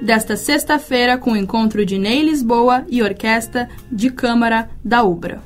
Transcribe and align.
desta 0.00 0.36
sexta-feira 0.36 1.16
com 1.16 1.32
o 1.32 1.36
encontro 1.36 1.84
de 1.84 1.98
Ney 1.98 2.22
Lisboa 2.22 2.84
e 2.88 3.02
Orquestra 3.02 3.68
de 3.90 4.10
Câmara 4.10 4.68
da 4.84 5.02
UBRA. 5.02 5.42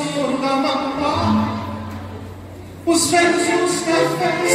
Senhor 0.00 0.32
da 0.40 0.56
Mamá, 0.56 1.60
os 2.86 3.10
velhos 3.10 3.48
nos 3.48 3.80
cafés, 3.80 4.52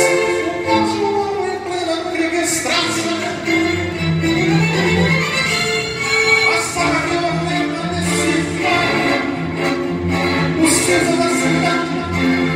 o 0.47 0.63
cachorro 0.65 1.45
em 1.45 1.59
plena 1.59 1.97
grega 2.11 2.41
estrada. 2.41 2.75
A 6.49 6.57
sala 6.61 6.99
que 7.01 7.13
eu 7.13 7.21
permaneci 7.47 8.35
os 10.63 10.75
pesos 10.79 11.17
da 11.19 11.29
cidade 11.29 11.95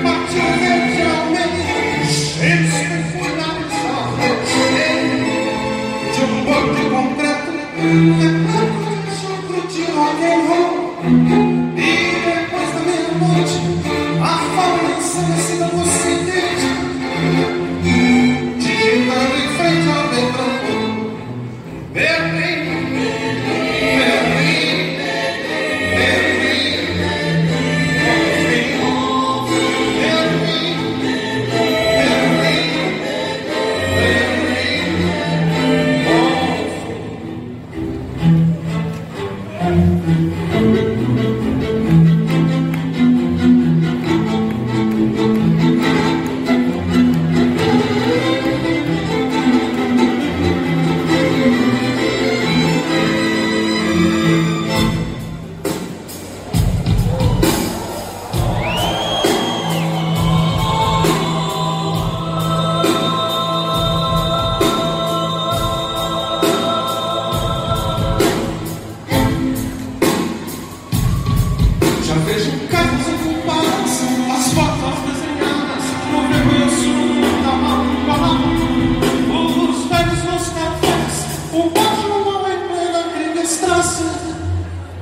batiam 0.02 0.52
verde 0.58 1.02
ao 1.04 1.24
meio, 1.30 2.06
cheios 2.08 2.74
de 2.74 2.98
fumaça, 3.12 3.94
de 6.16 6.22
um 6.24 6.36
banco 6.44 6.74
de. 8.34 8.39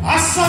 Ney 0.07 0.47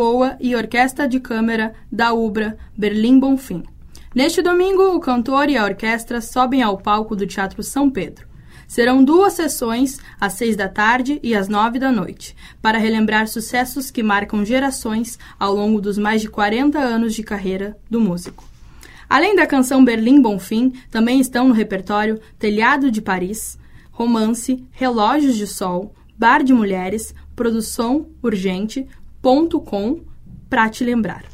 Lisboa 0.00 0.38
e 0.40 0.56
Orquestra 0.56 1.06
de 1.06 1.20
Câmara 1.20 1.74
da 1.92 2.14
UBRA 2.14 2.56
Berlim 2.74 3.20
Bonfim. 3.20 3.62
Neste 4.14 4.40
domingo, 4.40 4.96
o 4.96 4.98
cantor 4.98 5.50
e 5.50 5.58
a 5.58 5.64
orquestra 5.64 6.22
sobem 6.22 6.62
ao 6.62 6.78
palco 6.78 7.14
do 7.14 7.26
Teatro 7.26 7.62
São 7.62 7.90
Pedro. 7.90 8.26
Serão 8.66 9.04
duas 9.04 9.34
sessões, 9.34 9.98
às 10.18 10.32
seis 10.32 10.56
da 10.56 10.70
tarde 10.70 11.20
e 11.22 11.34
às 11.34 11.48
nove 11.48 11.78
da 11.78 11.92
noite, 11.92 12.34
para 12.62 12.78
relembrar 12.78 13.28
sucessos 13.28 13.90
que 13.90 14.02
marcam 14.02 14.42
gerações 14.42 15.18
ao 15.38 15.52
longo 15.52 15.82
dos 15.82 15.98
mais 15.98 16.22
de 16.22 16.30
40 16.30 16.78
anos 16.78 17.14
de 17.14 17.22
carreira 17.22 17.76
do 17.90 18.00
músico. 18.00 18.42
Além 19.06 19.36
da 19.36 19.46
canção 19.46 19.84
Berlim 19.84 20.22
Bonfim, 20.22 20.72
também 20.90 21.20
estão 21.20 21.46
no 21.46 21.52
repertório 21.52 22.18
Telhado 22.38 22.90
de 22.90 23.02
Paris, 23.02 23.58
Romance, 23.90 24.64
Relógios 24.70 25.36
de 25.36 25.46
Sol, 25.46 25.94
Bar 26.16 26.42
de 26.42 26.54
Mulheres, 26.54 27.14
Produção 27.36 28.08
Urgente, 28.22 28.86
com 29.22 30.00
para 30.48 30.68
te 30.68 30.84
lembrar. 30.84 31.24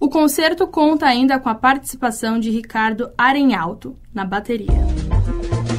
O 0.00 0.08
concerto 0.08 0.66
conta 0.66 1.06
ainda 1.06 1.40
com 1.40 1.48
a 1.48 1.54
participação 1.54 2.38
de 2.38 2.50
Ricardo 2.50 3.10
Arenhalto 3.18 3.96
na 4.14 4.24
bateria. 4.24 4.86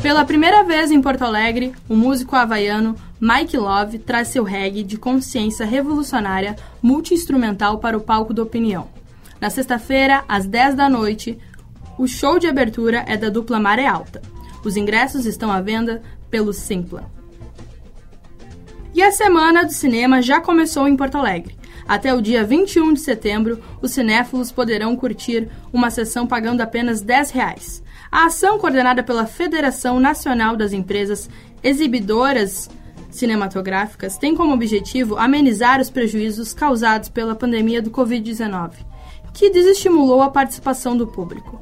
Pela 0.01 0.25
primeira 0.25 0.63
vez 0.63 0.91
em 0.91 1.01
Porto 1.01 1.23
Alegre, 1.23 1.73
o 1.87 1.95
músico 1.95 2.35
havaiano 2.35 2.95
Mike 3.19 3.57
Love 3.57 3.99
traz 3.99 4.29
seu 4.29 4.43
reggae 4.43 4.83
de 4.83 4.97
consciência 4.97 5.65
revolucionária 5.65 6.55
multi-instrumental 6.81 7.79
para 7.79 7.97
o 7.97 8.01
palco 8.01 8.33
da 8.33 8.43
opinião. 8.43 8.87
Na 9.39 9.49
sexta-feira, 9.49 10.23
às 10.27 10.45
10 10.45 10.75
da 10.75 10.89
noite, 10.89 11.37
o 11.97 12.07
show 12.07 12.39
de 12.39 12.47
abertura 12.47 13.03
é 13.07 13.15
da 13.15 13.29
dupla 13.29 13.59
Maré 13.59 13.87
Alta. 13.87 14.21
Os 14.63 14.75
ingressos 14.75 15.25
estão 15.25 15.51
à 15.51 15.61
venda 15.61 16.01
pelo 16.29 16.53
Simpla. 16.53 17.18
E 18.91 19.03
a 19.03 19.11
Semana 19.11 19.63
do 19.63 19.71
Cinema 19.71 20.19
já 20.19 20.41
começou 20.41 20.87
em 20.87 20.95
Porto 20.95 21.15
Alegre. 21.15 21.55
Até 21.87 22.13
o 22.13 22.21
dia 22.21 22.43
21 22.43 22.93
de 22.93 22.99
setembro, 22.99 23.59
os 23.81 23.91
cinéfilos 23.91 24.51
poderão 24.51 24.95
curtir 24.95 25.47
uma 25.71 25.91
sessão 25.91 26.25
pagando 26.25 26.61
apenas 26.61 27.01
10 27.01 27.31
reais. 27.31 27.83
A 28.11 28.25
ação, 28.25 28.57
coordenada 28.57 29.03
pela 29.03 29.27
Federação 29.27 29.99
Nacional 29.99 30.55
das 30.55 30.73
Empresas 30.73 31.29
Exibidoras 31.63 32.67
Cinematográficas, 33.11 34.17
tem 34.17 34.35
como 34.35 34.53
objetivo 34.53 35.17
amenizar 35.17 35.79
os 35.79 35.91
prejuízos 35.91 36.53
causados 36.53 37.09
pela 37.09 37.35
pandemia 37.35 37.81
do 37.81 37.91
Covid-19, 37.91 38.71
que 39.33 39.51
desestimulou 39.51 40.21
a 40.21 40.31
participação 40.31 40.97
do 40.97 41.05
público. 41.05 41.61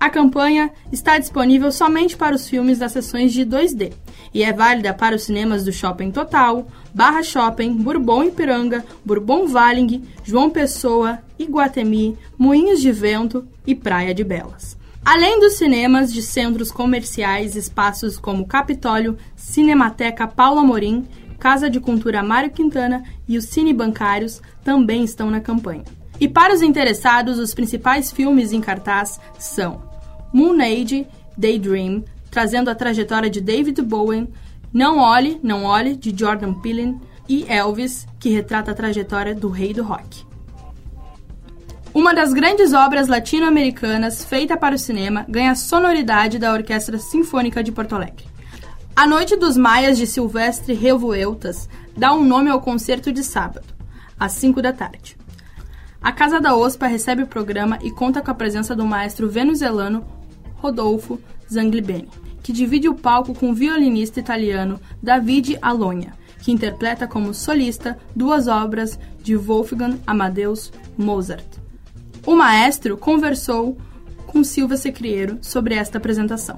A 0.00 0.10
campanha 0.10 0.72
está 0.90 1.16
disponível 1.18 1.70
somente 1.70 2.16
para 2.16 2.34
os 2.34 2.48
filmes 2.48 2.78
das 2.78 2.92
sessões 2.92 3.32
de 3.32 3.44
2D 3.44 3.92
e 4.32 4.42
é 4.42 4.52
válida 4.52 4.94
para 4.94 5.16
os 5.16 5.24
cinemas 5.24 5.64
do 5.64 5.72
Shopping 5.72 6.10
Total, 6.10 6.66
Barra 6.94 7.22
Shopping, 7.22 7.74
Bourbon 7.74 8.24
Ipiranga, 8.24 8.84
Bourbon 9.04 9.46
Valing, 9.46 10.04
João 10.24 10.50
Pessoa, 10.50 11.18
Iguatemi, 11.38 12.16
Moinhos 12.38 12.80
de 12.80 12.92
Vento 12.92 13.46
e 13.66 13.74
Praia 13.74 14.14
de 14.14 14.24
Belas. 14.24 14.76
Além 15.04 15.40
dos 15.40 15.54
cinemas 15.54 16.12
de 16.12 16.22
centros 16.22 16.70
comerciais, 16.70 17.56
espaços 17.56 18.18
como 18.18 18.46
Capitólio, 18.46 19.16
Cinemateca 19.34 20.26
Paulo 20.26 20.60
Amorim, 20.60 21.06
Casa 21.38 21.70
de 21.70 21.80
Cultura 21.80 22.22
Mário 22.22 22.50
Quintana 22.50 23.02
e 23.26 23.38
os 23.38 23.46
Cine 23.46 23.72
Bancários 23.72 24.42
também 24.62 25.02
estão 25.02 25.30
na 25.30 25.40
campanha. 25.40 25.84
E 26.20 26.28
para 26.28 26.52
os 26.52 26.60
interessados, 26.60 27.38
os 27.38 27.54
principais 27.54 28.12
filmes 28.12 28.52
em 28.52 28.60
cartaz 28.60 29.18
são 29.38 29.82
Moon 30.34 30.60
Age, 30.60 31.06
Daydream, 31.36 32.04
trazendo 32.30 32.70
a 32.70 32.74
trajetória 32.74 33.28
de 33.28 33.40
David 33.40 33.82
Bowie, 33.82 34.28
Não 34.72 34.98
Olhe, 34.98 35.40
Não 35.42 35.64
Olhe, 35.64 35.96
de 35.96 36.16
Jordan 36.16 36.54
Peele, 36.54 36.96
e 37.28 37.44
Elvis, 37.48 38.06
que 38.18 38.30
retrata 38.30 38.72
a 38.72 38.74
trajetória 38.74 39.34
do 39.34 39.48
rei 39.48 39.72
do 39.72 39.84
rock. 39.84 40.24
Uma 41.92 42.14
das 42.14 42.32
grandes 42.32 42.72
obras 42.72 43.08
latino-americanas 43.08 44.24
feita 44.24 44.56
para 44.56 44.74
o 44.74 44.78
cinema 44.78 45.24
ganha 45.28 45.54
sonoridade 45.54 46.38
da 46.38 46.52
Orquestra 46.52 46.98
Sinfônica 46.98 47.62
de 47.64 47.72
Porto 47.72 47.94
Alegre. 47.94 48.24
A 48.94 49.06
Noite 49.06 49.36
dos 49.36 49.56
Maias 49.56 49.98
de 49.98 50.06
Silvestre 50.06 50.74
Revueltas 50.74 51.68
dá 51.96 52.12
um 52.12 52.24
nome 52.24 52.50
ao 52.50 52.60
concerto 52.60 53.12
de 53.12 53.24
sábado, 53.24 53.66
às 54.18 54.32
5 54.32 54.62
da 54.62 54.72
tarde. 54.72 55.16
A 56.00 56.12
Casa 56.12 56.40
da 56.40 56.54
OSPA 56.54 56.86
recebe 56.86 57.22
o 57.22 57.26
programa 57.26 57.78
e 57.82 57.90
conta 57.90 58.22
com 58.22 58.30
a 58.30 58.34
presença 58.34 58.74
do 58.74 58.84
maestro 58.84 59.28
venezuelano 59.28 60.04
Rodolfo 60.56 61.20
Zanglibeni, 61.52 62.08
que 62.42 62.52
divide 62.52 62.88
o 62.88 62.94
palco 62.94 63.34
com 63.34 63.50
o 63.50 63.54
violinista 63.54 64.20
italiano 64.20 64.80
Davide 65.02 65.58
Alonha, 65.60 66.14
que 66.42 66.52
interpreta 66.52 67.06
como 67.06 67.34
solista 67.34 67.98
duas 68.14 68.48
obras 68.48 68.98
de 69.22 69.36
Wolfgang 69.36 69.98
Amadeus 70.06 70.72
Mozart. 70.96 71.46
O 72.26 72.34
maestro 72.34 72.96
conversou 72.96 73.76
com 74.26 74.44
Silvia 74.44 74.76
Secrieiro 74.76 75.38
sobre 75.42 75.74
esta 75.74 75.98
apresentação. 75.98 76.56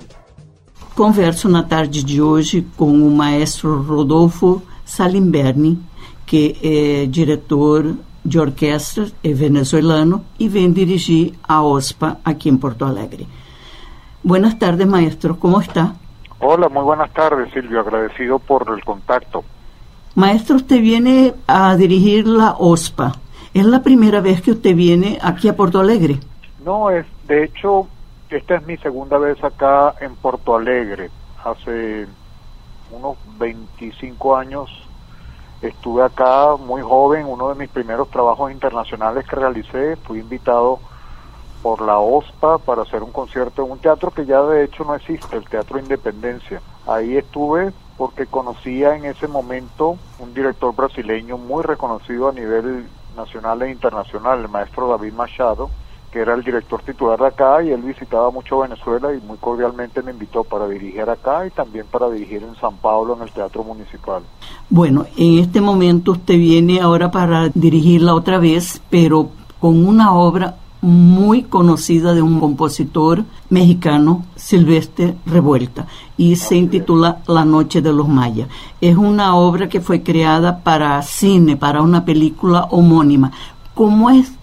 Converso 0.94 1.48
na 1.48 1.62
tarde 1.62 2.04
de 2.04 2.20
hoje 2.20 2.66
com 2.76 2.92
o 3.06 3.10
maestro 3.10 3.80
Rodolfo 3.80 4.62
Salimberni, 4.84 5.78
que 6.26 6.56
é 6.62 7.06
diretor 7.06 7.96
de 8.24 8.38
orquestra, 8.38 9.10
é 9.24 9.32
venezuelano 9.32 10.24
e 10.38 10.48
vem 10.48 10.70
dirigir 10.70 11.32
a 11.42 11.62
OSPA 11.62 12.18
aqui 12.24 12.48
em 12.48 12.56
Porto 12.56 12.84
Alegre. 12.84 13.26
Buenas 14.22 14.58
tardes, 14.58 14.86
maestro. 14.86 15.38
¿Cómo 15.38 15.60
está? 15.60 15.94
Hola, 16.38 16.68
muy 16.68 16.82
buenas 16.82 17.12
tardes, 17.12 17.52
Silvio. 17.52 17.80
Agradecido 17.80 18.38
por 18.38 18.68
el 18.76 18.84
contacto. 18.84 19.44
Maestro, 20.14 20.56
usted 20.56 20.80
viene 20.80 21.34
a 21.46 21.74
dirigir 21.76 22.26
la 22.26 22.54
OSPA. 22.58 23.12
¿Es 23.54 23.64
la 23.64 23.82
primera 23.82 24.20
vez 24.20 24.40
que 24.40 24.52
usted 24.52 24.74
viene 24.76 25.18
aquí 25.22 25.48
a 25.48 25.56
Porto 25.56 25.80
Alegre? 25.80 26.18
No, 26.64 26.90
es 26.90 27.06
de 27.26 27.44
hecho, 27.44 27.88
esta 28.30 28.56
es 28.56 28.66
mi 28.66 28.76
segunda 28.76 29.18
vez 29.18 29.42
acá 29.42 29.94
en 30.00 30.14
Porto 30.16 30.54
Alegre. 30.54 31.10
Hace 31.44 32.06
unos 32.90 33.16
25 33.38 34.36
años 34.36 34.70
estuve 35.60 36.04
acá 36.04 36.56
muy 36.56 36.82
joven, 36.82 37.26
uno 37.26 37.48
de 37.48 37.54
mis 37.56 37.70
primeros 37.70 38.10
trabajos 38.10 38.52
internacionales 38.52 39.26
que 39.26 39.36
realicé, 39.36 39.96
fui 39.96 40.20
invitado 40.20 40.80
por 41.62 41.80
la 41.80 41.98
OSPA 41.98 42.58
para 42.58 42.82
hacer 42.82 43.02
un 43.02 43.12
concierto 43.12 43.64
en 43.64 43.70
un 43.70 43.78
teatro 43.78 44.10
que 44.10 44.26
ya 44.26 44.42
de 44.42 44.64
hecho 44.64 44.84
no 44.84 44.94
existe, 44.94 45.36
el 45.36 45.48
Teatro 45.48 45.78
Independencia. 45.78 46.60
Ahí 46.86 47.16
estuve 47.16 47.72
porque 47.96 48.26
conocía 48.26 48.96
en 48.96 49.04
ese 49.04 49.28
momento 49.28 49.96
un 50.18 50.34
director 50.34 50.74
brasileño 50.74 51.38
muy 51.38 51.62
reconocido 51.62 52.28
a 52.28 52.32
nivel 52.32 52.86
nacional 53.16 53.62
e 53.62 53.70
internacional, 53.70 54.40
el 54.40 54.48
maestro 54.48 54.88
David 54.88 55.12
Machado, 55.12 55.70
que 56.10 56.20
era 56.20 56.34
el 56.34 56.42
director 56.42 56.82
titular 56.82 57.18
de 57.18 57.26
acá 57.26 57.62
y 57.62 57.70
él 57.70 57.82
visitaba 57.82 58.30
mucho 58.30 58.58
Venezuela 58.58 59.14
y 59.14 59.20
muy 59.20 59.38
cordialmente 59.38 60.02
me 60.02 60.10
invitó 60.10 60.44
para 60.44 60.68
dirigir 60.68 61.08
acá 61.08 61.46
y 61.46 61.50
también 61.50 61.86
para 61.90 62.10
dirigir 62.10 62.42
en 62.42 62.54
San 62.56 62.76
Pablo 62.76 63.16
en 63.16 63.22
el 63.22 63.32
Teatro 63.32 63.64
Municipal. 63.64 64.22
Bueno, 64.68 65.06
en 65.16 65.38
este 65.38 65.60
momento 65.60 66.12
usted 66.12 66.34
viene 66.34 66.80
ahora 66.80 67.10
para 67.10 67.48
dirigirla 67.54 68.14
otra 68.14 68.38
vez, 68.38 68.82
pero 68.90 69.30
con 69.58 69.86
una 69.86 70.14
obra 70.14 70.56
muy 70.82 71.44
conocida 71.44 72.12
de 72.12 72.22
un 72.22 72.40
compositor 72.40 73.24
mexicano, 73.48 74.24
Silvestre 74.34 75.14
Revuelta, 75.24 75.86
y 76.16 76.36
se 76.36 76.56
intitula 76.56 77.22
La 77.28 77.44
Noche 77.44 77.80
de 77.80 77.92
los 77.92 78.08
Mayas. 78.08 78.48
Es 78.80 78.96
una 78.96 79.36
obra 79.36 79.68
que 79.68 79.80
fue 79.80 80.02
creada 80.02 80.58
para 80.58 81.00
cine, 81.02 81.56
para 81.56 81.82
una 81.82 82.04
película 82.04 82.64
homónima. 82.64 83.30
¿Cómo 83.74 84.10
es 84.10 84.34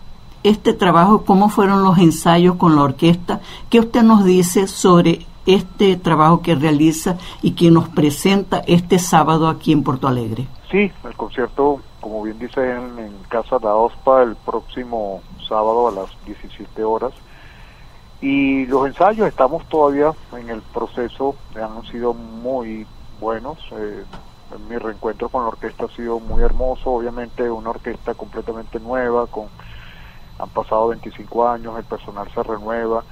este 0.44 0.74
trabajo? 0.74 1.26
¿Cómo 1.26 1.50
fueron 1.50 1.84
los 1.84 1.98
ensayos 1.98 2.56
con 2.56 2.76
la 2.76 2.84
orquesta? 2.84 3.42
¿Qué 3.70 3.82
usted 3.82 4.02
nos 4.04 4.24
dice 4.24 4.68
sobre 4.68 5.26
este 5.46 5.98
trabajo 5.98 6.42
que 6.42 6.56
realiza 6.56 7.18
y 7.42 7.52
que 7.52 7.70
nos 7.70 7.90
presenta 7.90 8.60
este 8.66 8.98
sábado 8.98 9.50
aquí 9.50 9.74
en 9.74 9.84
Porto 9.84 10.08
Alegre? 10.08 10.48
Sí, 10.72 10.92
el 11.04 11.16
concierto, 11.16 11.80
como 12.00 12.24
bien 12.24 12.40
dice 12.40 12.62
en, 12.72 13.10
Casa 13.28 13.60
da 13.60 13.76
OSPA, 13.76 14.24
el 14.24 14.36
próximo 14.36 15.22
sábado 15.50 15.90
a 15.90 15.92
las 15.92 16.26
17 16.26 16.84
horas. 16.84 17.12
Y 18.22 18.66
los 18.68 18.86
ensayos 18.88 19.28
estamos 19.28 19.68
todavía 19.68 20.14
en 20.34 20.50
el 20.50 20.62
proceso, 20.62 21.36
han 21.56 21.84
sido 21.88 22.14
muy 22.14 22.86
buenos. 23.20 23.58
Eh, 23.72 24.04
mi 24.70 24.78
reencuentro 24.78 25.30
con 25.30 25.44
la 25.44 25.50
orquesta 25.50 25.86
ha 25.86 25.96
sido 25.96 26.20
muy 26.20 26.44
hermoso, 26.44 26.92
obviamente 26.92 27.50
una 27.50 27.72
orquesta 27.72 28.14
completamente 28.14 28.80
nueva, 28.80 29.28
con 29.28 29.48
han 30.40 30.50
pasado 30.50 30.88
25 30.88 31.48
años, 31.48 31.78
el 31.78 31.84
personal 31.84 32.32
se 32.34 32.42
renueva. 32.42 33.04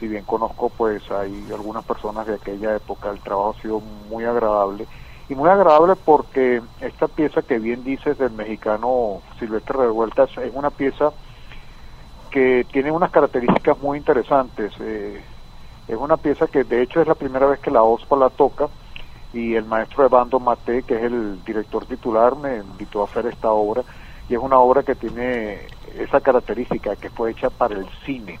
Si 0.00 0.08
bien 0.08 0.24
conozco, 0.24 0.70
pues 0.70 1.08
hay 1.10 1.46
algunas 1.52 1.84
personas 1.84 2.26
de 2.26 2.34
aquella 2.34 2.74
época, 2.74 3.10
el 3.10 3.20
trabajo 3.20 3.54
ha 3.56 3.62
sido 3.62 3.80
muy 4.10 4.24
agradable. 4.24 4.86
Y 5.28 5.34
muy 5.34 5.48
agradable 5.48 5.94
porque 5.96 6.62
esta 6.80 7.08
pieza 7.08 7.42
que 7.42 7.58
bien 7.58 7.84
dices 7.84 8.18
del 8.18 8.32
mexicano 8.32 9.20
Silvestre 9.38 9.78
Revueltas 9.78 10.30
es 10.38 10.52
una 10.54 10.70
pieza 10.70 11.12
que 12.34 12.66
tiene 12.72 12.90
unas 12.90 13.12
características 13.12 13.80
muy 13.80 13.96
interesantes. 13.96 14.72
Eh, 14.80 15.22
es 15.86 15.96
una 15.96 16.16
pieza 16.16 16.48
que 16.48 16.64
de 16.64 16.82
hecho 16.82 17.00
es 17.00 17.06
la 17.06 17.14
primera 17.14 17.46
vez 17.46 17.60
que 17.60 17.70
la 17.70 17.84
OSPA 17.84 18.16
la 18.16 18.28
toca 18.28 18.66
y 19.32 19.54
el 19.54 19.64
maestro 19.64 20.04
Evando 20.04 20.40
Mate, 20.40 20.82
que 20.82 20.96
es 20.96 21.04
el 21.04 21.44
director 21.44 21.86
titular, 21.86 22.34
me 22.34 22.56
invitó 22.56 23.02
a 23.02 23.04
hacer 23.04 23.26
esta 23.26 23.52
obra 23.52 23.84
y 24.28 24.34
es 24.34 24.40
una 24.40 24.58
obra 24.58 24.82
que 24.82 24.96
tiene 24.96 25.60
esa 25.96 26.20
característica 26.20 26.96
que 26.96 27.08
fue 27.08 27.30
hecha 27.30 27.50
para 27.50 27.76
el 27.76 27.86
cine. 28.04 28.40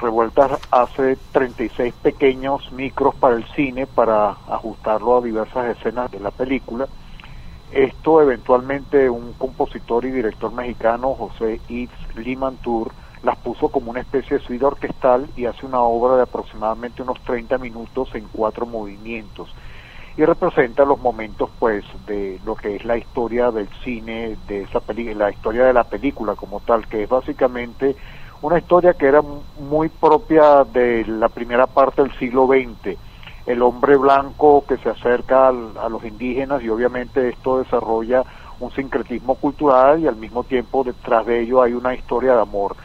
Revueltas 0.00 0.58
hace 0.70 1.18
36 1.32 1.92
pequeños 1.92 2.72
micros 2.72 3.14
para 3.16 3.36
el 3.36 3.44
cine 3.48 3.86
para 3.86 4.30
ajustarlo 4.48 5.18
a 5.18 5.20
diversas 5.20 5.76
escenas 5.76 6.10
de 6.10 6.20
la 6.20 6.30
película. 6.30 6.88
Esto 7.70 8.22
eventualmente 8.22 9.10
un 9.10 9.34
compositor 9.34 10.06
y 10.06 10.10
director 10.10 10.50
mexicano, 10.54 11.14
José 11.14 11.60
Yves 11.68 12.16
Limantour, 12.16 12.92
las 13.26 13.36
puso 13.38 13.68
como 13.70 13.90
una 13.90 14.02
especie 14.02 14.38
de 14.38 14.44
suite 14.44 14.64
orquestal 14.64 15.26
y 15.34 15.46
hace 15.46 15.66
una 15.66 15.80
obra 15.80 16.14
de 16.14 16.22
aproximadamente 16.22 17.02
unos 17.02 17.20
30 17.24 17.58
minutos 17.58 18.08
en 18.14 18.28
cuatro 18.28 18.66
movimientos 18.66 19.52
y 20.16 20.24
representa 20.24 20.84
los 20.84 21.00
momentos 21.00 21.50
pues 21.58 21.84
de 22.06 22.40
lo 22.44 22.54
que 22.54 22.76
es 22.76 22.84
la 22.84 22.96
historia 22.96 23.50
del 23.50 23.68
cine 23.82 24.36
de 24.46 24.62
esa 24.62 24.78
película 24.78 25.26
la 25.26 25.32
historia 25.32 25.64
de 25.64 25.72
la 25.72 25.82
película 25.82 26.36
como 26.36 26.60
tal 26.60 26.86
que 26.86 27.02
es 27.02 27.08
básicamente 27.08 27.96
una 28.42 28.58
historia 28.58 28.94
que 28.94 29.06
era 29.06 29.22
muy 29.58 29.88
propia 29.88 30.62
de 30.62 31.04
la 31.06 31.28
primera 31.28 31.66
parte 31.66 32.02
del 32.02 32.16
siglo 32.20 32.46
XX 32.46 32.96
el 33.46 33.60
hombre 33.60 33.96
blanco 33.96 34.64
que 34.68 34.76
se 34.76 34.88
acerca 34.88 35.48
a 35.48 35.88
los 35.88 36.04
indígenas 36.04 36.62
y 36.62 36.68
obviamente 36.68 37.28
esto 37.28 37.58
desarrolla 37.58 38.22
un 38.60 38.70
sincretismo 38.70 39.34
cultural 39.34 40.00
y 40.00 40.06
al 40.06 40.16
mismo 40.16 40.44
tiempo 40.44 40.84
detrás 40.84 41.26
de 41.26 41.42
ello 41.42 41.62
hay 41.62 41.72
una 41.72 41.94
historia 41.94 42.34
de 42.34 42.42
amor. 42.42 42.76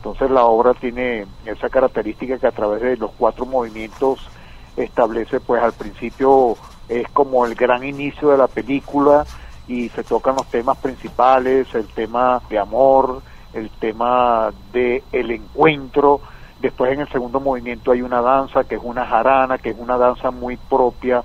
Entonces 0.00 0.30
la 0.30 0.44
obra 0.44 0.72
tiene 0.72 1.26
esa 1.44 1.68
característica 1.68 2.38
que 2.38 2.46
a 2.46 2.52
través 2.52 2.80
de 2.80 2.96
los 2.96 3.10
cuatro 3.18 3.44
movimientos 3.44 4.30
establece 4.74 5.40
pues 5.40 5.62
al 5.62 5.74
principio 5.74 6.56
es 6.88 7.06
como 7.10 7.44
el 7.44 7.54
gran 7.54 7.84
inicio 7.84 8.30
de 8.30 8.38
la 8.38 8.46
película 8.46 9.26
y 9.68 9.90
se 9.90 10.02
tocan 10.02 10.36
los 10.36 10.46
temas 10.46 10.78
principales, 10.78 11.74
el 11.74 11.86
tema 11.88 12.40
de 12.48 12.58
amor, 12.58 13.20
el 13.52 13.68
tema 13.68 14.50
de 14.72 15.04
el 15.12 15.32
encuentro, 15.32 16.22
después 16.62 16.94
en 16.94 17.00
el 17.00 17.08
segundo 17.10 17.38
movimiento 17.38 17.92
hay 17.92 18.00
una 18.00 18.22
danza 18.22 18.64
que 18.64 18.76
es 18.76 18.82
una 18.82 19.04
jarana, 19.04 19.58
que 19.58 19.68
es 19.68 19.76
una 19.78 19.98
danza 19.98 20.30
muy 20.30 20.56
propia 20.56 21.22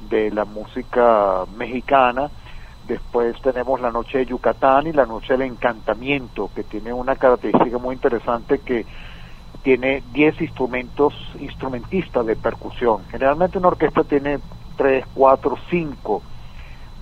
de 0.00 0.30
la 0.30 0.44
música 0.44 1.46
mexicana, 1.56 2.30
después 2.88 3.40
tenemos 3.42 3.80
la 3.80 3.92
noche 3.92 4.18
de 4.18 4.26
Yucatán 4.26 4.86
y 4.86 4.92
la 4.92 5.06
noche 5.06 5.34
del 5.34 5.42
encantamiento, 5.42 6.50
que 6.54 6.64
tiene 6.64 6.92
una 6.92 7.16
característica 7.16 7.78
muy 7.78 7.94
interesante 7.94 8.58
que 8.60 8.86
tiene 9.62 10.02
10 10.12 10.40
instrumentos, 10.40 11.14
instrumentistas 11.38 12.24
de 12.24 12.34
percusión. 12.34 13.02
Generalmente 13.10 13.58
una 13.58 13.68
orquesta 13.68 14.02
tiene 14.04 14.38
3, 14.76 15.04
4, 15.14 15.58
5, 15.68 16.22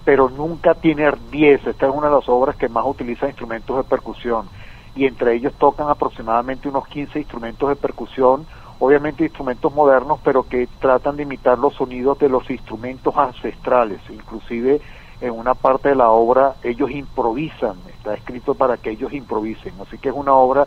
pero 0.05 0.28
nunca 0.28 0.75
tiene 0.75 1.09
10. 1.31 1.66
Esta 1.69 1.87
es 1.87 1.95
una 1.95 2.09
de 2.09 2.16
las 2.16 2.28
obras 2.28 2.57
que 2.57 2.69
más 2.69 2.85
utiliza 2.85 3.28
instrumentos 3.28 3.76
de 3.76 3.85
percusión 3.85 4.49
y 4.97 5.05
entre 5.05 5.35
ellos 5.35 5.52
tocan 5.59 5.88
aproximadamente 5.88 6.69
unos 6.69 6.88
15 6.88 7.19
instrumentos 7.19 7.69
de 7.69 7.76
percusión, 7.76 8.47
obviamente 8.81 9.25
instrumentos 9.25 9.73
modernos, 9.75 10.19
pero 10.25 10.43
que 10.43 10.66
tratan 10.81 11.16
de 11.16 11.23
imitar 11.23 11.59
los 11.59 11.75
sonidos 11.75 12.19
de 12.19 12.28
los 12.31 12.50
instrumentos 12.50 13.14
ancestrales. 13.16 14.00
Inclusive 14.11 14.81
en 15.20 15.30
una 15.30 15.54
parte 15.54 15.90
de 15.90 15.94
la 15.94 16.11
obra 16.11 16.54
ellos 16.62 16.90
improvisan, 16.90 17.76
está 17.88 18.14
escrito 18.14 18.54
para 18.54 18.76
que 18.76 18.90
ellos 18.90 19.12
improvisen. 19.12 19.75
Así 19.80 19.99
que 19.99 20.11
es 20.11 20.14
una 20.14 20.35
obra 20.35 20.66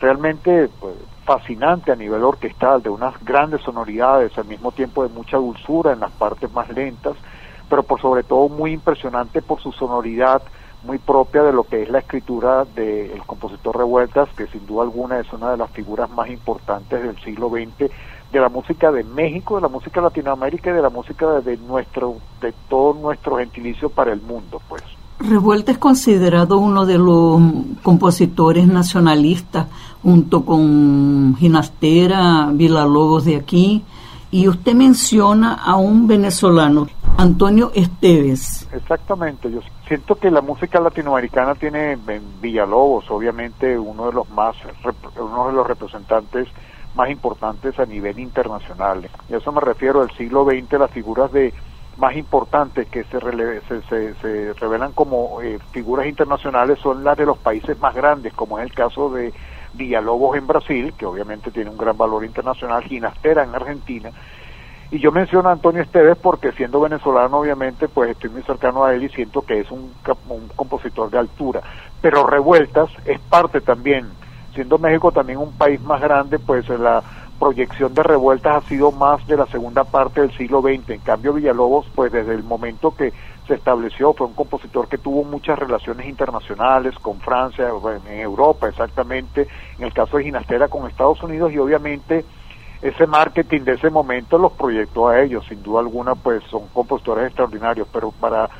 realmente 0.00 0.68
pues, 0.80 0.94
fascinante 1.24 1.92
a 1.92 1.96
nivel 1.96 2.22
orquestal, 2.22 2.82
de 2.82 2.90
unas 2.90 3.22
grandes 3.24 3.62
sonoridades, 3.62 4.36
al 4.38 4.46
mismo 4.46 4.72
tiempo 4.72 5.02
de 5.02 5.14
mucha 5.14 5.36
dulzura 5.36 5.92
en 5.92 6.00
las 6.00 6.12
partes 6.12 6.52
más 6.52 6.68
lentas, 6.70 7.14
pero 7.68 7.82
por 7.82 8.00
sobre 8.00 8.22
todo 8.22 8.48
muy 8.48 8.72
impresionante 8.72 9.42
por 9.42 9.60
su 9.60 9.72
sonoridad 9.72 10.42
muy 10.84 10.98
propia 10.98 11.42
de 11.42 11.52
lo 11.52 11.64
que 11.64 11.82
es 11.82 11.90
la 11.90 11.98
escritura 11.98 12.64
del 12.64 13.20
compositor 13.26 13.76
Revueltas, 13.76 14.28
que 14.36 14.46
sin 14.46 14.64
duda 14.64 14.84
alguna 14.84 15.18
es 15.18 15.32
una 15.32 15.50
de 15.50 15.56
las 15.56 15.70
figuras 15.70 16.08
más 16.10 16.28
importantes 16.28 17.02
del 17.02 17.18
siglo 17.20 17.48
XX 17.48 17.90
de 18.32 18.40
la 18.40 18.48
música 18.48 18.92
de 18.92 19.04
México, 19.04 19.56
de 19.56 19.62
la 19.62 19.68
música 19.68 20.00
de 20.00 20.06
Latinoamérica 20.06 20.70
y 20.70 20.74
de 20.74 20.82
la 20.82 20.90
música 20.90 21.40
de, 21.40 21.56
nuestro, 21.56 22.16
de 22.40 22.52
todo 22.68 22.94
nuestro 22.94 23.36
gentilicio 23.36 23.88
para 23.88 24.12
el 24.12 24.20
mundo, 24.20 24.60
pues. 24.68 24.82
Revuelta 25.20 25.72
es 25.72 25.78
considerado 25.78 26.58
uno 26.58 26.86
de 26.86 26.98
los 26.98 27.40
compositores 27.82 28.68
nacionalistas, 28.68 29.66
junto 30.02 30.44
con 30.44 31.34
Ginastera, 31.36 32.50
Villalobos 32.52 33.24
de 33.24 33.36
aquí, 33.36 33.82
y 34.30 34.46
usted 34.46 34.74
menciona 34.74 35.54
a 35.54 35.76
un 35.76 36.06
venezolano, 36.06 36.86
Antonio 37.16 37.72
Esteves. 37.74 38.68
Exactamente, 38.72 39.50
yo 39.50 39.60
siento 39.88 40.14
que 40.14 40.30
la 40.30 40.42
música 40.42 40.78
latinoamericana 40.78 41.54
tiene 41.54 41.92
en 41.92 42.22
Villalobos, 42.40 43.10
obviamente, 43.10 43.76
uno 43.76 44.06
de 44.06 44.12
los 44.12 44.30
más, 44.30 44.54
uno 45.18 45.48
de 45.48 45.52
los 45.54 45.66
representantes 45.66 46.46
más 46.94 47.10
importantes 47.10 47.78
a 47.78 47.86
nivel 47.86 48.18
internacional. 48.18 49.08
Y 49.28 49.34
eso 49.34 49.52
me 49.52 49.60
refiero 49.60 50.02
al 50.02 50.10
siglo 50.12 50.44
XX, 50.44 50.78
las 50.78 50.90
figuras 50.90 51.32
de 51.32 51.52
más 51.98 52.16
importantes 52.16 52.88
que 52.88 53.04
se, 53.04 53.18
se, 53.88 54.14
se, 54.14 54.52
revelan 54.54 54.92
como 54.92 55.42
eh, 55.42 55.58
figuras 55.72 56.06
internacionales 56.06 56.78
son 56.78 57.02
las 57.02 57.18
de 57.18 57.26
los 57.26 57.38
países 57.38 57.78
más 57.80 57.94
grandes, 57.94 58.32
como 58.34 58.58
es 58.58 58.64
el 58.64 58.72
caso 58.72 59.10
de 59.10 59.32
Villalobos 59.74 60.36
en 60.36 60.46
Brasil, 60.46 60.94
que 60.96 61.06
obviamente 61.06 61.50
tiene 61.50 61.70
un 61.70 61.76
gran 61.76 61.96
valor 61.96 62.24
internacional, 62.24 62.84
Ginastera 62.84 63.42
en 63.42 63.54
Argentina, 63.54 64.10
y 64.90 65.00
yo 65.00 65.12
menciono 65.12 65.48
a 65.48 65.52
Antonio 65.52 65.82
Esteves 65.82 66.16
porque 66.16 66.52
siendo 66.52 66.80
venezolano 66.80 67.40
obviamente 67.40 67.88
pues 67.88 68.10
estoy 68.10 68.30
muy 68.30 68.42
cercano 68.42 68.84
a 68.84 68.94
él 68.94 69.02
y 69.02 69.10
siento 69.10 69.42
que 69.42 69.60
es 69.60 69.70
un, 69.70 69.92
un 70.28 70.48
compositor 70.56 71.10
de 71.10 71.18
altura, 71.18 71.60
pero 72.00 72.26
Revueltas 72.26 72.90
es 73.04 73.18
parte 73.20 73.60
también, 73.60 74.06
siendo 74.58 74.76
México 74.76 75.12
también 75.12 75.38
un 75.38 75.52
país 75.52 75.80
más 75.82 76.00
grande, 76.00 76.40
pues 76.40 76.68
la 76.68 77.00
proyección 77.38 77.94
de 77.94 78.02
revueltas 78.02 78.56
ha 78.56 78.68
sido 78.68 78.90
más 78.90 79.24
de 79.28 79.36
la 79.36 79.46
segunda 79.46 79.84
parte 79.84 80.20
del 80.20 80.36
siglo 80.36 80.60
XX. 80.60 80.90
En 80.90 80.98
cambio, 80.98 81.32
Villalobos, 81.32 81.86
pues 81.94 82.10
desde 82.10 82.34
el 82.34 82.42
momento 82.42 82.92
que 82.92 83.12
se 83.46 83.54
estableció, 83.54 84.14
fue 84.14 84.26
un 84.26 84.34
compositor 84.34 84.88
que 84.88 84.98
tuvo 84.98 85.22
muchas 85.22 85.60
relaciones 85.60 86.08
internacionales 86.08 86.92
con 87.00 87.20
Francia, 87.20 87.70
en 88.08 88.18
Europa 88.18 88.68
exactamente, 88.68 89.46
en 89.78 89.84
el 89.84 89.92
caso 89.92 90.16
de 90.16 90.24
Ginastera 90.24 90.66
con 90.66 90.90
Estados 90.90 91.22
Unidos 91.22 91.52
y 91.52 91.58
obviamente 91.58 92.24
ese 92.82 93.06
marketing 93.06 93.60
de 93.60 93.74
ese 93.74 93.90
momento 93.90 94.38
los 94.38 94.54
proyectó 94.54 95.06
a 95.06 95.20
ellos, 95.20 95.46
sin 95.48 95.62
duda 95.62 95.78
alguna, 95.78 96.16
pues 96.16 96.42
son 96.50 96.66
compositores 96.72 97.28
extraordinarios, 97.28 97.86
pero 97.92 98.10
para 98.10 98.50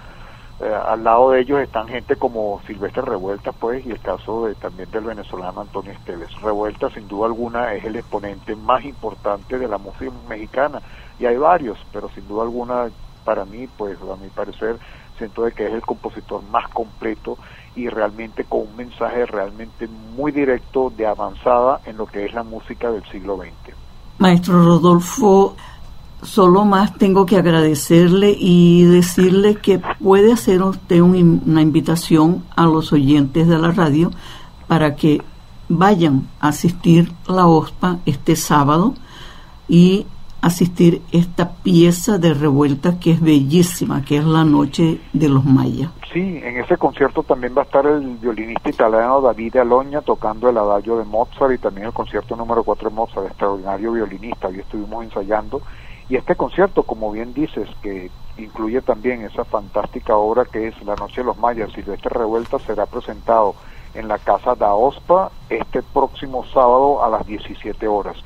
eh, 0.60 0.74
al 0.74 1.04
lado 1.04 1.30
de 1.30 1.40
ellos 1.40 1.60
están 1.60 1.86
gente 1.86 2.16
como 2.16 2.60
Silvestre 2.66 3.02
Revuelta, 3.02 3.52
pues, 3.52 3.86
y 3.86 3.90
el 3.90 4.00
caso 4.00 4.46
de, 4.46 4.54
también 4.56 4.90
del 4.90 5.04
venezolano 5.04 5.60
Antonio 5.60 5.92
Esteves. 5.92 6.30
Revuelta, 6.42 6.90
sin 6.90 7.06
duda 7.06 7.26
alguna, 7.26 7.74
es 7.74 7.84
el 7.84 7.96
exponente 7.96 8.56
más 8.56 8.84
importante 8.84 9.58
de 9.58 9.68
la 9.68 9.78
música 9.78 10.10
mexicana, 10.28 10.82
y 11.20 11.26
hay 11.26 11.36
varios, 11.36 11.78
pero 11.92 12.08
sin 12.10 12.26
duda 12.26 12.42
alguna, 12.42 12.88
para 13.24 13.44
mí, 13.44 13.68
pues, 13.76 13.98
a 14.00 14.16
mi 14.16 14.28
parecer, 14.30 14.78
siento 15.16 15.44
de 15.44 15.52
que 15.52 15.66
es 15.66 15.72
el 15.72 15.82
compositor 15.82 16.42
más 16.50 16.68
completo 16.68 17.38
y 17.76 17.88
realmente 17.88 18.44
con 18.44 18.62
un 18.62 18.76
mensaje 18.76 19.26
realmente 19.26 19.88
muy 20.16 20.32
directo 20.32 20.92
de 20.96 21.06
avanzada 21.06 21.80
en 21.84 21.96
lo 21.96 22.06
que 22.06 22.24
es 22.24 22.32
la 22.34 22.42
música 22.42 22.90
del 22.90 23.04
siglo 23.10 23.36
XX. 23.36 23.76
Maestro 24.18 24.64
Rodolfo, 24.64 25.54
solo 26.22 26.64
más 26.64 26.94
tengo 26.94 27.26
que 27.26 27.36
agradecerle 27.36 28.34
y 28.38 28.84
decirle 28.84 29.56
que 29.56 29.80
puede 30.00 30.32
hacer 30.32 30.62
usted 30.62 31.00
una 31.00 31.62
invitación 31.62 32.44
a 32.56 32.66
los 32.66 32.92
oyentes 32.92 33.46
de 33.46 33.58
la 33.58 33.70
radio 33.70 34.10
para 34.66 34.96
que 34.96 35.22
vayan 35.68 36.28
a 36.40 36.48
asistir 36.48 37.12
la 37.26 37.46
OSPA 37.46 37.98
este 38.06 38.36
sábado 38.36 38.94
y 39.68 40.06
asistir 40.40 41.02
esta 41.12 41.50
pieza 41.50 42.18
de 42.18 42.32
revuelta 42.32 43.00
que 43.00 43.10
es 43.12 43.20
bellísima, 43.20 44.04
que 44.04 44.18
es 44.18 44.24
la 44.24 44.44
noche 44.44 45.00
de 45.12 45.28
los 45.28 45.44
mayas. 45.44 45.90
Sí, 46.12 46.40
en 46.42 46.58
ese 46.58 46.76
concierto 46.78 47.22
también 47.22 47.54
va 47.56 47.62
a 47.62 47.64
estar 47.64 47.84
el 47.86 48.16
violinista 48.16 48.70
italiano 48.70 49.20
David 49.20 49.56
Aloña 49.56 50.00
tocando 50.00 50.48
el 50.48 50.56
adagio 50.56 50.96
de 50.96 51.04
Mozart 51.04 51.52
y 51.52 51.58
también 51.58 51.88
el 51.88 51.92
concierto 51.92 52.34
número 52.34 52.62
4 52.62 52.88
de 52.88 52.94
Mozart, 52.94 53.26
extraordinario 53.26 53.92
violinista, 53.92 54.48
hoy 54.48 54.60
estuvimos 54.60 55.04
ensayando 55.04 55.60
y 56.08 56.16
este 56.16 56.36
concierto, 56.36 56.84
como 56.84 57.12
bien 57.12 57.34
dices, 57.34 57.68
que 57.82 58.10
incluye 58.38 58.80
también 58.80 59.22
esa 59.22 59.44
fantástica 59.44 60.16
obra 60.16 60.46
que 60.46 60.68
es 60.68 60.82
La 60.82 60.94
Noche 60.96 61.20
de 61.20 61.26
los 61.26 61.38
Mayas, 61.38 61.72
Silvestre 61.72 62.10
Revuelta, 62.10 62.58
será 62.60 62.86
presentado 62.86 63.54
en 63.94 64.08
la 64.08 64.18
Casa 64.18 64.54
da 64.54 64.74
OSPA 64.74 65.30
este 65.50 65.82
próximo 65.82 66.44
sábado 66.46 67.04
a 67.04 67.10
las 67.10 67.26
17 67.26 67.86
horas. 67.88 68.16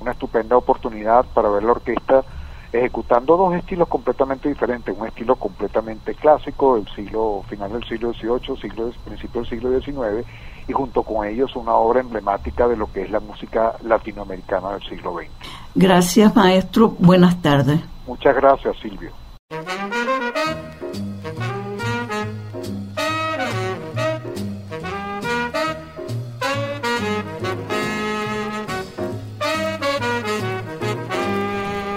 Una 0.00 0.12
estupenda 0.12 0.56
oportunidad 0.56 1.24
para 1.34 1.48
ver 1.48 1.64
la 1.64 1.72
orquesta 1.72 2.24
ejecutando 2.72 3.36
dos 3.36 3.54
estilos 3.54 3.88
completamente 3.88 4.48
diferentes, 4.48 4.96
un 4.96 5.06
estilo 5.06 5.36
completamente 5.36 6.14
clásico 6.14 6.76
del 6.76 6.88
siglo 6.94 7.44
final 7.48 7.72
del 7.72 7.84
siglo 7.84 8.12
XVIII, 8.12 8.60
siglo 8.60 8.90
principio 9.04 9.40
del 9.42 9.50
siglo 9.50 9.80
XIX 9.80 10.26
y 10.66 10.72
junto 10.72 11.02
con 11.02 11.26
ellos 11.26 11.54
una 11.56 11.74
obra 11.74 12.00
emblemática 12.00 12.66
de 12.68 12.76
lo 12.76 12.90
que 12.92 13.02
es 13.02 13.10
la 13.10 13.20
música 13.20 13.74
latinoamericana 13.82 14.72
del 14.72 14.82
siglo 14.82 15.14
XX. 15.14 15.30
Gracias, 15.74 16.34
maestro. 16.34 16.94
Buenas 16.98 17.40
tardes. 17.42 17.80
Muchas 18.06 18.34
gracias, 18.36 18.76
Silvio. 18.80 19.10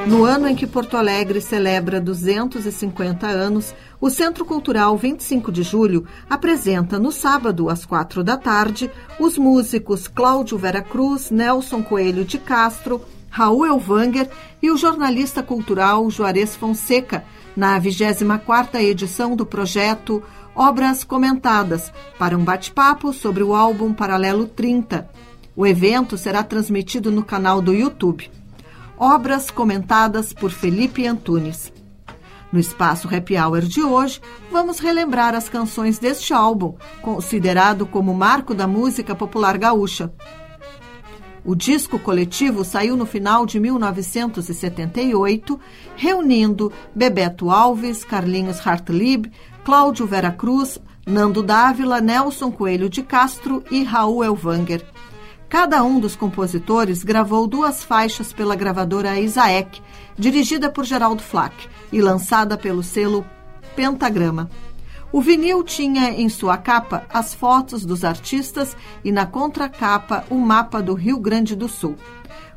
No 0.08 0.24
ano 0.24 0.48
em 0.48 0.56
que 0.56 0.66
Porto 0.66 0.96
Alegre 0.96 1.42
celebra 1.42 2.00
250 2.00 3.28
anos, 3.28 3.76
o 4.00 4.10
Centro 4.10 4.46
Cultural 4.46 4.96
25 4.96 5.52
de 5.52 5.64
Julho 5.64 6.06
apresenta 6.30 6.98
no 6.98 7.12
sábado, 7.12 7.70
às 7.70 7.84
quatro 7.84 8.24
da 8.24 8.38
tarde, 8.38 8.90
os 9.20 9.38
músicos 9.38 10.08
Cláudio 10.08 10.58
Vera 10.58 10.82
Cruz, 10.82 11.30
Nelson 11.30 11.84
Coelho 11.84 12.24
de 12.24 12.38
Castro, 12.38 13.02
Raul 13.30 13.66
Elvanger 13.66 14.30
e 14.64 14.72
o 14.72 14.78
jornalista 14.78 15.44
cultural 15.44 16.10
Juarez 16.10 16.56
Fonseca, 16.56 17.26
na 17.54 17.78
24ª 17.78 18.82
edição 18.82 19.36
do 19.36 19.46
projeto 19.46 20.24
Obras 20.56 21.04
Comentadas, 21.04 21.92
para 22.18 22.38
um 22.38 22.46
bate-papo 22.46 23.12
sobre 23.12 23.44
o 23.44 23.54
álbum 23.54 23.92
Paralelo 23.92 24.48
30. 24.48 25.10
O 25.54 25.68
evento 25.68 26.18
será 26.18 26.44
transmitido 26.44 27.12
no 27.12 27.26
canal 27.26 27.62
do 27.62 27.74
YouTube. 27.74 28.32
Obras 28.98 29.52
comentadas 29.52 30.34
por 30.34 30.52
Felipe 30.52 31.06
Antunes. 31.06 31.72
No 32.52 32.60
espaço 32.60 33.08
Happy 33.14 33.38
Hour 33.38 33.62
de 33.62 33.84
hoje, 33.84 34.20
vamos 34.52 34.80
relembrar 34.80 35.36
as 35.36 35.50
canções 35.50 36.00
deste 36.00 36.34
álbum, 36.34 36.76
considerado 37.02 37.86
como 37.86 38.14
marco 38.14 38.54
da 38.54 38.66
música 38.66 39.14
popular 39.14 39.58
gaúcha. 39.58 40.12
O 41.44 41.54
disco 41.56 42.00
coletivo 42.00 42.66
saiu 42.66 42.98
no 42.98 43.06
final 43.06 43.46
de 43.46 43.60
1978, 43.60 45.60
reunindo 45.96 46.72
Bebeto 46.96 47.50
Alves, 47.50 48.04
Carlinhos 48.04 48.66
Hartlib, 48.66 49.32
Cláudio 49.64 50.08
Vera 50.08 50.32
Cruz, 50.32 50.80
Nando 51.06 51.44
Dávila, 51.44 52.02
Nelson 52.02 52.52
Coelho 52.52 52.90
de 52.90 53.04
Castro 53.04 53.64
e 53.72 53.84
Raul 53.84 54.24
Elvanger. 54.24 54.84
Cada 55.50 55.82
um 55.82 55.98
dos 55.98 56.16
compositores 56.16 57.04
gravou 57.04 57.48
duas 57.48 57.84
faixas 57.84 58.34
pela 58.34 58.56
gravadora 58.56 59.18
Isaac, 59.18 59.82
dirigida 60.18 60.70
por 60.70 60.84
Geraldo 60.84 61.24
Flack 61.24 61.70
e 61.92 62.02
lançada 62.02 62.58
pelo 62.58 62.84
selo 62.84 63.26
Pentagrama. 63.74 64.50
O 65.10 65.22
vinil 65.22 65.64
tinha 65.64 66.12
em 66.12 66.28
sua 66.28 66.58
capa 66.58 67.06
as 67.10 67.34
fotos 67.34 67.86
dos 67.86 68.04
artistas 68.04 68.76
e 69.06 69.12
na 69.12 69.26
contracapa 69.26 70.26
o 70.30 70.36
mapa 70.36 70.82
do 70.82 70.94
Rio 70.94 71.18
Grande 71.18 71.56
do 71.56 71.70
Sul. 71.70 71.96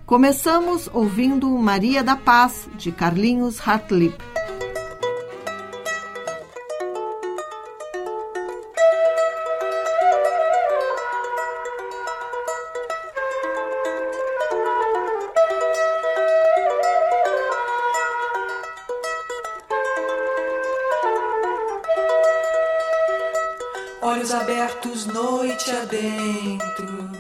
Começamos 0.05 0.91
ouvindo 0.93 1.49
Maria 1.59 2.03
da 2.03 2.17
Paz, 2.17 2.69
de 2.77 2.91
Carlinhos 2.91 3.61
Hartlib. 3.61 4.15
Noite 25.07 25.71
adentro, 25.71 27.11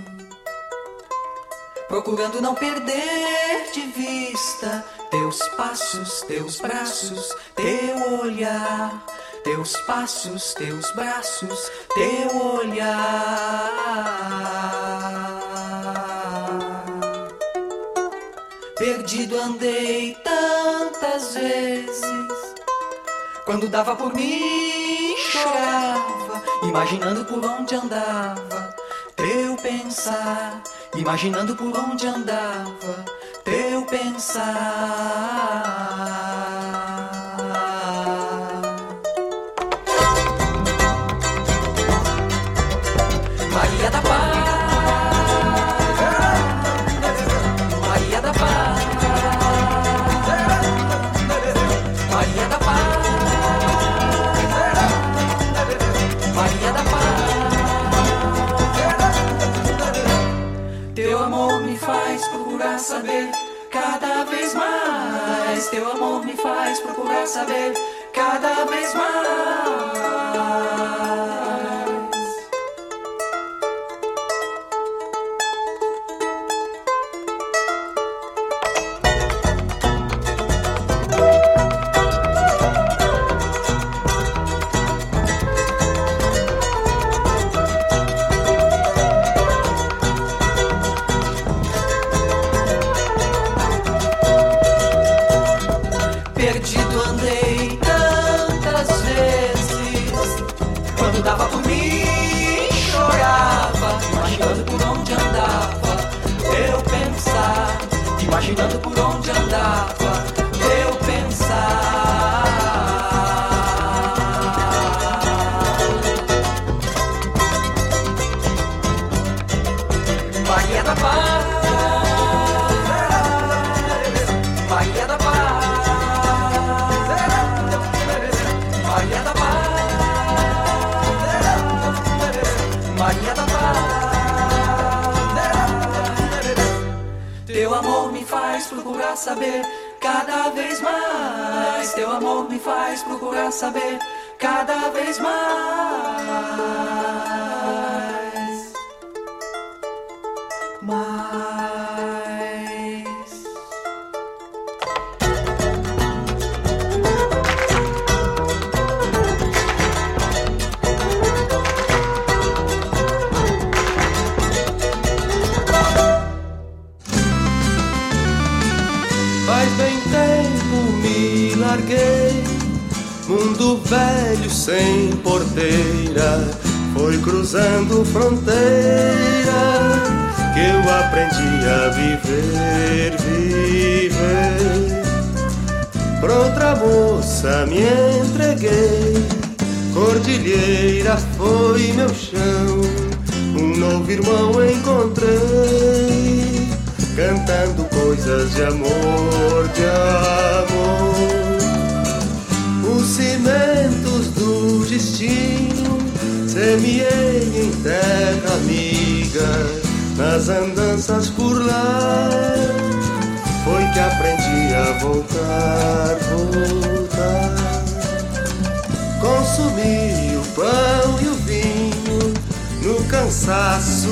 procurando 1.88 2.40
não 2.40 2.54
perder 2.54 3.70
de 3.72 3.80
vista 3.92 4.84
teus 5.10 5.38
passos, 5.56 6.22
teus 6.22 6.60
braços, 6.60 7.34
teu 7.54 8.20
olhar, 8.20 9.04
teus 9.44 9.76
passos, 9.82 10.54
teus 10.54 10.90
braços, 10.92 11.70
teu 11.94 12.54
olhar. 12.54 13.70
Perdido 18.76 19.38
andei 19.38 20.16
tantas 20.24 21.34
vezes, 21.34 22.54
quando 23.44 23.68
dava 23.68 23.94
por 23.94 24.14
mim 24.14 25.14
chorava 25.16 26.09
imaginando 26.70 27.24
por 27.24 27.44
onde 27.44 27.74
andava 27.74 28.72
teu 29.16 29.56
pensar, 29.56 30.62
imaginando 30.94 31.56
por 31.56 31.76
onde 31.76 32.06
andava 32.06 33.04
teu 33.44 33.82
pensar. 33.86 34.40
Mais. 65.60 65.68
Teu 65.68 65.90
amor 65.90 66.24
me 66.24 66.32
faz 66.34 66.80
procurar 66.80 67.26
saber 67.26 67.74
cada 68.12 68.64
vez 68.64 68.94
mais. 68.94 70.99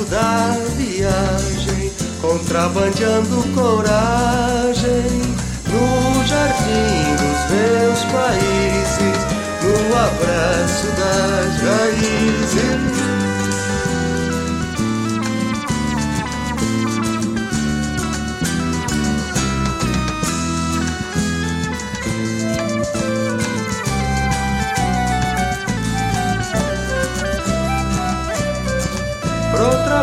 Da 0.09 0.57
viagem, 0.75 1.91
contrabandeando 2.19 3.43
coragem 3.53 5.21
no 5.67 6.25
jardim 6.25 7.15
dos 7.15 7.41
meus 7.51 8.03
países, 8.11 9.17
no 9.61 9.95
abraço 9.95 10.87
das 10.97 11.61
raízes. 11.61 13.18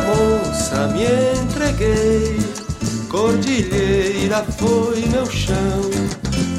Moça 0.06 0.88
me 0.88 1.04
entreguei. 1.40 2.38
Cordilheira 3.08 4.44
foi 4.58 5.06
meu 5.06 5.26
chão, 5.26 5.90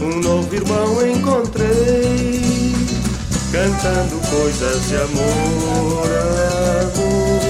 um 0.02 0.20
novo 0.22 0.56
irmão 0.56 1.08
encontrei, 1.08 2.74
cantando 3.52 4.20
coisas 4.30 4.88
de 4.88 4.96
amor, 4.96 6.08
amor. 6.82 7.48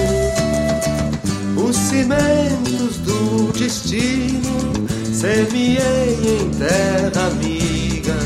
Os 1.68 1.76
cimentos 1.76 2.98
do 2.98 3.52
destino 3.52 4.72
semeei 5.12 6.18
em 6.40 6.50
terra 6.50 7.26
amiga, 7.28 8.16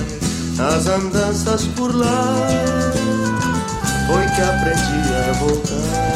as 0.59 0.87
andanças 0.87 1.65
por 1.77 1.95
lá 1.95 2.35
foi 4.07 4.27
que 4.35 4.41
aprendi 4.43 5.01
a 5.29 5.33
voltar, 5.33 6.12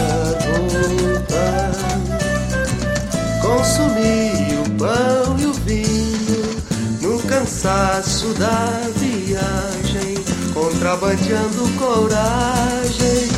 Consumi 3.42 4.59
o 4.59 4.71
pão 4.79 5.38
e 5.38 5.47
o 5.47 5.53
vinho 5.53 6.57
no 7.03 7.19
cansaço 7.23 8.29
da 8.35 8.88
viagem, 8.97 10.14
contrabandeando 10.55 11.69
coragem 11.79 13.29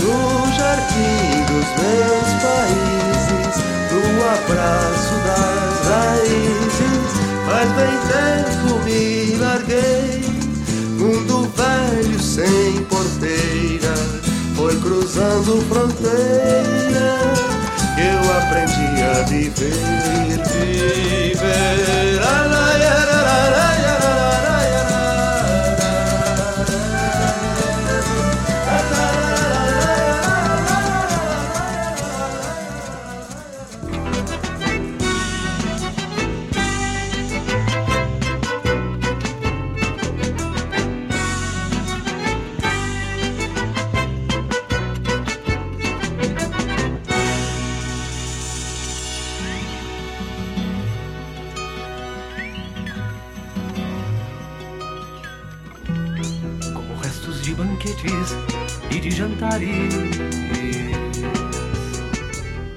no 0.00 0.52
jardim 0.56 1.44
dos 1.46 1.68
meus 1.82 2.30
países, 2.42 3.54
no 3.92 4.04
abraço 4.24 5.14
das 5.26 5.76
raízes. 5.88 7.12
Faz 7.46 7.68
bem 7.72 7.96
tempo 8.10 8.84
me 8.84 9.36
larguei 9.36 10.26
mundo 10.98 11.48
velho 11.56 12.20
sem 12.20 12.82
porteira 12.84 13.65
foi 14.66 14.80
cruzando 14.80 15.64
fronteira 15.68 16.16
eu 17.96 18.36
aprendi 18.36 19.00
a 19.00 19.22
viver, 19.22 19.72
viver. 20.42 21.76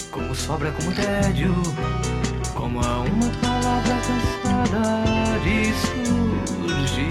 Como 0.10 0.34
sobra, 0.34 0.72
como 0.72 0.92
tédio, 0.94 1.54
como 2.56 2.80
a 2.80 3.00
uma 3.02 3.30
palavra 3.42 4.00
cansada 4.08 5.04
de 5.44 5.74
surgir. 6.64 7.10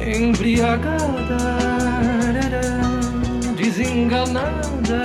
Embriagada, 0.00 1.38
desenganada. 3.56 5.02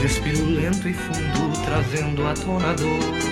Respiro 0.00 0.46
lento 0.46 0.88
e 0.88 0.94
fundo, 0.94 1.52
trazendo 1.64 2.26
à 2.26 2.32
tona 2.32 2.72
dor 2.74 3.31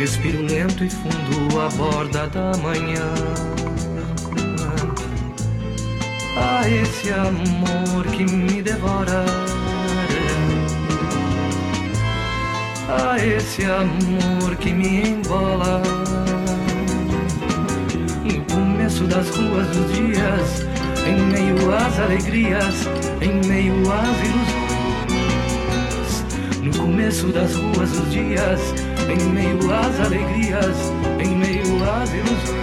Respiro 0.00 0.40
lento 0.46 0.82
e 0.82 0.88
fundo 0.88 1.60
a 1.60 1.68
borda 1.76 2.26
da 2.28 2.56
manhã. 2.56 3.12
A 6.34 6.66
esse 6.66 7.12
amor 7.12 8.06
que 8.06 8.24
me 8.24 8.62
devora. 8.62 9.26
A 12.88 13.18
esse 13.18 13.66
amor 13.66 14.56
que 14.56 14.72
me 14.72 15.06
embola. 15.06 15.82
No 18.24 18.42
começo 18.54 19.04
das 19.04 19.28
ruas 19.28 19.66
dos 19.68 19.92
dias, 19.92 20.64
em 21.06 21.20
meio 21.26 21.74
às 21.74 22.00
alegrias, 22.00 22.88
em 23.20 23.46
meio 23.46 23.74
às 23.92 24.18
ilusões. 24.26 26.24
No 26.62 26.72
começo 26.74 27.26
das 27.26 27.54
ruas 27.54 27.90
dos 27.90 28.10
dias 28.10 28.89
em 29.12 29.28
meio 29.30 29.58
às 29.72 30.00
alegrias, 30.00 30.76
em 31.18 31.36
meio 31.36 31.84
às 31.84 32.12
ilusões. 32.12 32.59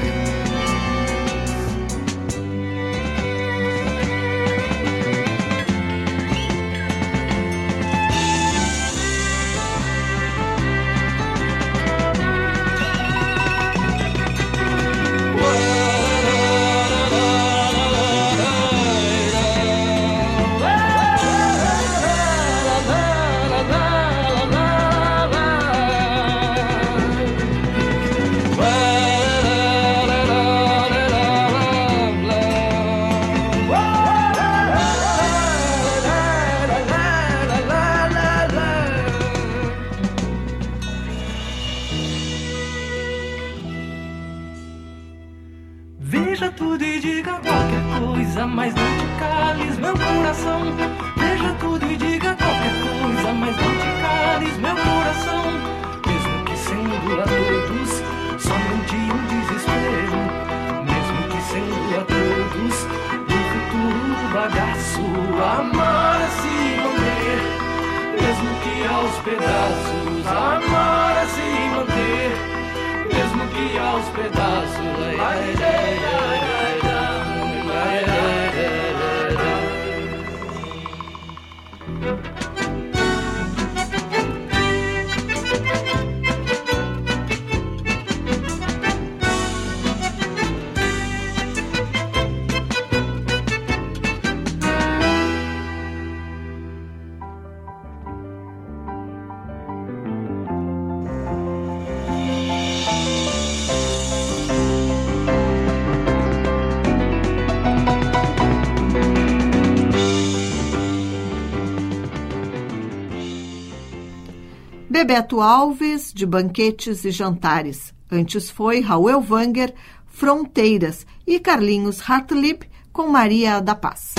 Bebeto 114.98 115.42
Alves, 115.42 116.12
de 116.12 116.26
Banquetes 116.26 117.06
e 117.06 117.12
Jantares. 117.12 117.94
Antes 118.12 118.50
foi 118.50 118.82
Raul 118.82 119.12
Elvanger, 119.12 119.72
Fronteiras 120.08 121.06
e 121.28 121.40
Carlinhos 121.40 122.02
Hartlib 122.02 122.64
com 122.92 123.08
Maria 123.08 123.60
da 123.60 123.76
Paz. 123.76 124.16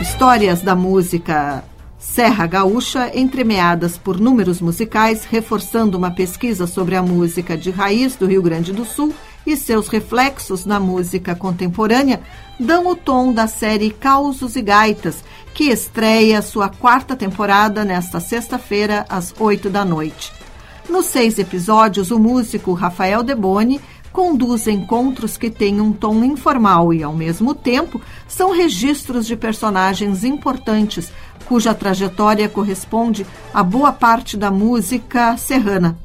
Histórias 0.00 0.62
da 0.62 0.76
música 0.76 1.64
Serra 1.98 2.46
Gaúcha, 2.46 3.10
entremeadas 3.12 3.98
por 3.98 4.20
números 4.20 4.60
musicais, 4.60 5.24
reforçando 5.24 5.98
uma 5.98 6.12
pesquisa 6.12 6.68
sobre 6.68 6.94
a 6.94 7.02
música 7.02 7.58
de 7.58 7.72
raiz 7.72 8.14
do 8.14 8.26
Rio 8.26 8.42
Grande 8.42 8.72
do 8.72 8.84
Sul 8.84 9.12
e 9.46 9.56
seus 9.56 9.88
reflexos 9.88 10.66
na 10.66 10.80
música 10.80 11.34
contemporânea, 11.34 12.20
dão 12.58 12.88
o 12.88 12.96
tom 12.96 13.32
da 13.32 13.46
série 13.46 13.90
Causos 13.90 14.56
e 14.56 14.62
Gaitas, 14.62 15.22
que 15.54 15.70
estreia 15.70 16.42
sua 16.42 16.68
quarta 16.68 17.14
temporada 17.14 17.84
nesta 17.84 18.18
sexta-feira, 18.18 19.06
às 19.08 19.32
oito 19.38 19.70
da 19.70 19.84
noite. 19.84 20.32
Nos 20.88 21.06
seis 21.06 21.38
episódios, 21.38 22.10
o 22.10 22.18
músico 22.18 22.72
Rafael 22.72 23.22
Deboni 23.22 23.80
conduz 24.12 24.66
encontros 24.66 25.36
que 25.36 25.50
têm 25.50 25.78
um 25.80 25.92
tom 25.92 26.24
informal 26.24 26.92
e, 26.94 27.02
ao 27.02 27.12
mesmo 27.12 27.54
tempo, 27.54 28.00
são 28.26 28.50
registros 28.50 29.26
de 29.26 29.36
personagens 29.36 30.24
importantes, 30.24 31.12
cuja 31.46 31.74
trajetória 31.74 32.48
corresponde 32.48 33.26
a 33.52 33.62
boa 33.62 33.92
parte 33.92 34.36
da 34.36 34.50
música 34.50 35.36
serrana. 35.36 35.98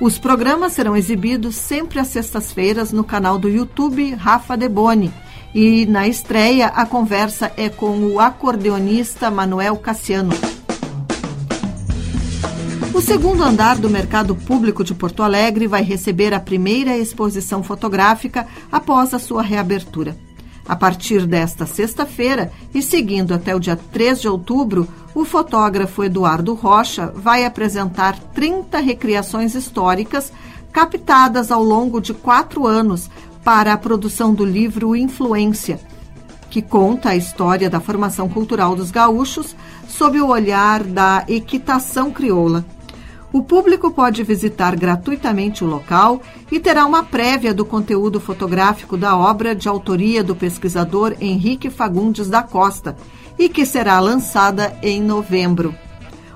Os 0.00 0.18
programas 0.18 0.72
serão 0.72 0.96
exibidos 0.96 1.56
sempre 1.56 1.98
às 1.98 2.06
sextas-feiras 2.08 2.90
no 2.90 3.04
canal 3.04 3.38
do 3.38 3.50
YouTube 3.50 4.14
Rafa 4.14 4.56
Deboni. 4.56 5.12
E 5.54 5.84
na 5.84 6.08
estreia, 6.08 6.68
a 6.68 6.86
conversa 6.86 7.52
é 7.54 7.68
com 7.68 7.98
o 8.06 8.18
acordeonista 8.18 9.30
Manuel 9.30 9.76
Cassiano. 9.76 10.32
O 12.94 13.00
segundo 13.02 13.42
andar 13.42 13.76
do 13.76 13.90
Mercado 13.90 14.34
Público 14.34 14.82
de 14.82 14.94
Porto 14.94 15.22
Alegre 15.22 15.66
vai 15.66 15.82
receber 15.82 16.32
a 16.32 16.40
primeira 16.40 16.96
exposição 16.96 17.62
fotográfica 17.62 18.46
após 18.72 19.12
a 19.12 19.18
sua 19.18 19.42
reabertura. 19.42 20.16
A 20.66 20.76
partir 20.76 21.26
desta 21.26 21.66
sexta-feira 21.66 22.52
e 22.72 22.82
seguindo 22.82 23.34
até 23.34 23.54
o 23.54 23.60
dia 23.60 23.76
3 23.76 24.20
de 24.20 24.28
outubro, 24.28 24.86
o 25.14 25.24
fotógrafo 25.24 26.04
Eduardo 26.04 26.54
Rocha 26.54 27.12
vai 27.14 27.44
apresentar 27.44 28.18
30 28.34 28.78
recriações 28.78 29.54
históricas 29.54 30.32
captadas 30.72 31.50
ao 31.50 31.62
longo 31.62 32.00
de 32.00 32.14
quatro 32.14 32.66
anos 32.66 33.10
para 33.42 33.72
a 33.72 33.78
produção 33.78 34.32
do 34.32 34.44
livro 34.44 34.94
Influência, 34.94 35.80
que 36.48 36.62
conta 36.62 37.10
a 37.10 37.16
história 37.16 37.68
da 37.68 37.80
formação 37.80 38.28
cultural 38.28 38.76
dos 38.76 38.90
gaúchos 38.90 39.56
sob 39.88 40.20
o 40.20 40.28
olhar 40.28 40.84
da 40.84 41.24
equitação 41.26 42.10
crioula. 42.10 42.64
O 43.32 43.42
público 43.42 43.92
pode 43.92 44.24
visitar 44.24 44.74
gratuitamente 44.74 45.62
o 45.62 45.66
local 45.66 46.20
e 46.50 46.58
terá 46.58 46.84
uma 46.84 47.04
prévia 47.04 47.54
do 47.54 47.64
conteúdo 47.64 48.18
fotográfico 48.18 48.96
da 48.96 49.16
obra 49.16 49.54
de 49.54 49.68
autoria 49.68 50.24
do 50.24 50.34
pesquisador 50.34 51.14
Henrique 51.20 51.70
Fagundes 51.70 52.28
da 52.28 52.42
Costa 52.42 52.96
e 53.38 53.48
que 53.48 53.64
será 53.64 54.00
lançada 54.00 54.76
em 54.82 55.00
novembro. 55.00 55.72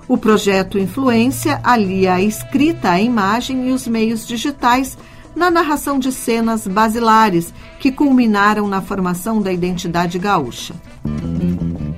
O 0.06 0.16
projeto 0.16 0.78
Influência 0.78 1.60
alia 1.64 2.14
a 2.14 2.22
escrita, 2.22 2.90
a 2.90 3.00
imagem 3.00 3.68
e 3.68 3.72
os 3.72 3.88
meios 3.88 4.24
digitais 4.26 4.96
na 5.34 5.50
narração 5.50 5.98
de 5.98 6.12
cenas 6.12 6.66
basilares 6.66 7.52
que 7.80 7.90
culminaram 7.90 8.68
na 8.68 8.80
formação 8.80 9.42
da 9.42 9.52
identidade 9.52 10.16
gaúcha. 10.16 10.74
Não 11.04 11.93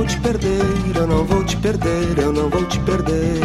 vou 0.00 0.06
te 0.06 0.18
perder, 0.20 0.96
eu 0.96 1.06
não 1.06 1.24
vou 1.26 1.44
te 1.44 1.56
perder, 1.58 2.18
eu 2.18 2.32
não 2.32 2.48
vou 2.48 2.64
te 2.64 2.80
perder, 2.80 3.40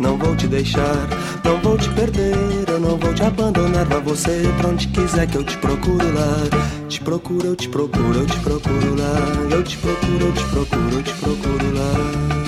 não 0.00 0.18
vou 0.18 0.34
te 0.34 0.48
deixar, 0.48 1.08
não 1.44 1.60
vou 1.60 1.78
te 1.78 1.88
perder, 1.90 2.34
eu 2.68 2.80
não 2.80 2.96
vou 2.98 3.14
te 3.14 3.22
abandonar, 3.22 3.84
vá 3.84 4.00
você 4.00 4.42
pra 4.58 4.70
onde 4.70 4.88
quiser 4.88 5.28
que 5.28 5.36
eu 5.36 5.44
te 5.44 5.56
procuro 5.58 6.12
lá. 6.12 6.88
Te 6.88 7.00
procuro, 7.00 7.46
eu 7.46 7.56
te 7.56 7.68
procuro, 7.68 8.18
eu 8.18 8.26
te 8.26 8.40
procuro 8.40 8.96
lá. 8.96 9.54
Eu 9.54 9.62
te 9.62 9.76
procuro, 9.78 10.26
eu 10.26 10.32
te 10.32 10.44
procuro, 10.46 10.96
eu 10.96 11.02
te 11.04 11.14
procuro 11.14 11.74
lá. 11.74 12.39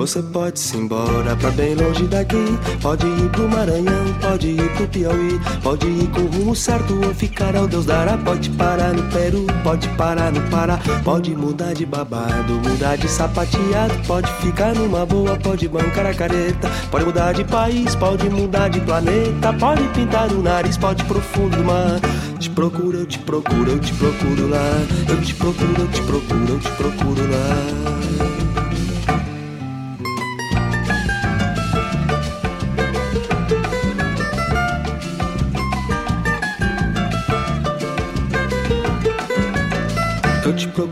Você 0.00 0.22
pode 0.22 0.58
se 0.58 0.78
embora 0.78 1.36
pra 1.36 1.50
bem 1.50 1.74
longe 1.74 2.04
daqui. 2.04 2.58
Pode 2.80 3.06
ir 3.06 3.28
pro 3.28 3.46
Maranhão, 3.46 4.14
pode 4.18 4.48
ir 4.48 4.74
pro 4.74 4.88
Piauí. 4.88 5.38
Pode 5.62 5.86
ir 5.86 6.08
com 6.08 6.22
o 6.22 6.26
rumo 6.26 6.56
certo 6.56 6.98
ou 7.04 7.14
ficar 7.14 7.54
ao 7.54 7.68
Deus 7.68 7.84
dará. 7.84 8.16
Pode 8.16 8.48
parar 8.48 8.94
no 8.94 9.02
Peru, 9.12 9.44
pode 9.62 9.86
parar 9.98 10.32
no 10.32 10.40
Pará. 10.48 10.78
Pode 11.04 11.36
mudar 11.36 11.74
de 11.74 11.84
babado, 11.84 12.54
mudar 12.66 12.96
de 12.96 13.08
sapateado. 13.08 13.92
Pode 14.06 14.32
ficar 14.40 14.74
numa 14.74 15.04
boa, 15.04 15.36
pode 15.36 15.68
bancar 15.68 16.06
a 16.06 16.14
careta. 16.14 16.70
Pode 16.90 17.04
mudar 17.04 17.34
de 17.34 17.44
país, 17.44 17.94
pode 17.94 18.26
mudar 18.30 18.70
de 18.70 18.80
planeta. 18.80 19.52
Pode 19.52 19.86
pintar 19.88 20.32
o 20.32 20.42
nariz, 20.42 20.78
pode 20.78 21.04
pro 21.04 21.20
fundo 21.20 21.58
do 21.58 21.62
mar. 21.62 22.00
Te 22.38 22.48
procuro, 22.48 23.00
eu 23.00 23.06
te 23.06 23.18
procuro, 23.18 23.72
eu 23.72 23.78
te 23.78 23.92
procuro 23.92 24.48
lá. 24.48 24.86
Eu 25.10 25.20
te 25.20 25.34
procuro, 25.34 25.74
eu 25.78 25.88
te 25.88 26.02
procuro, 26.04 26.52
eu 26.54 26.58
te 26.58 26.70
procuro 26.70 27.30
lá. 27.30 28.29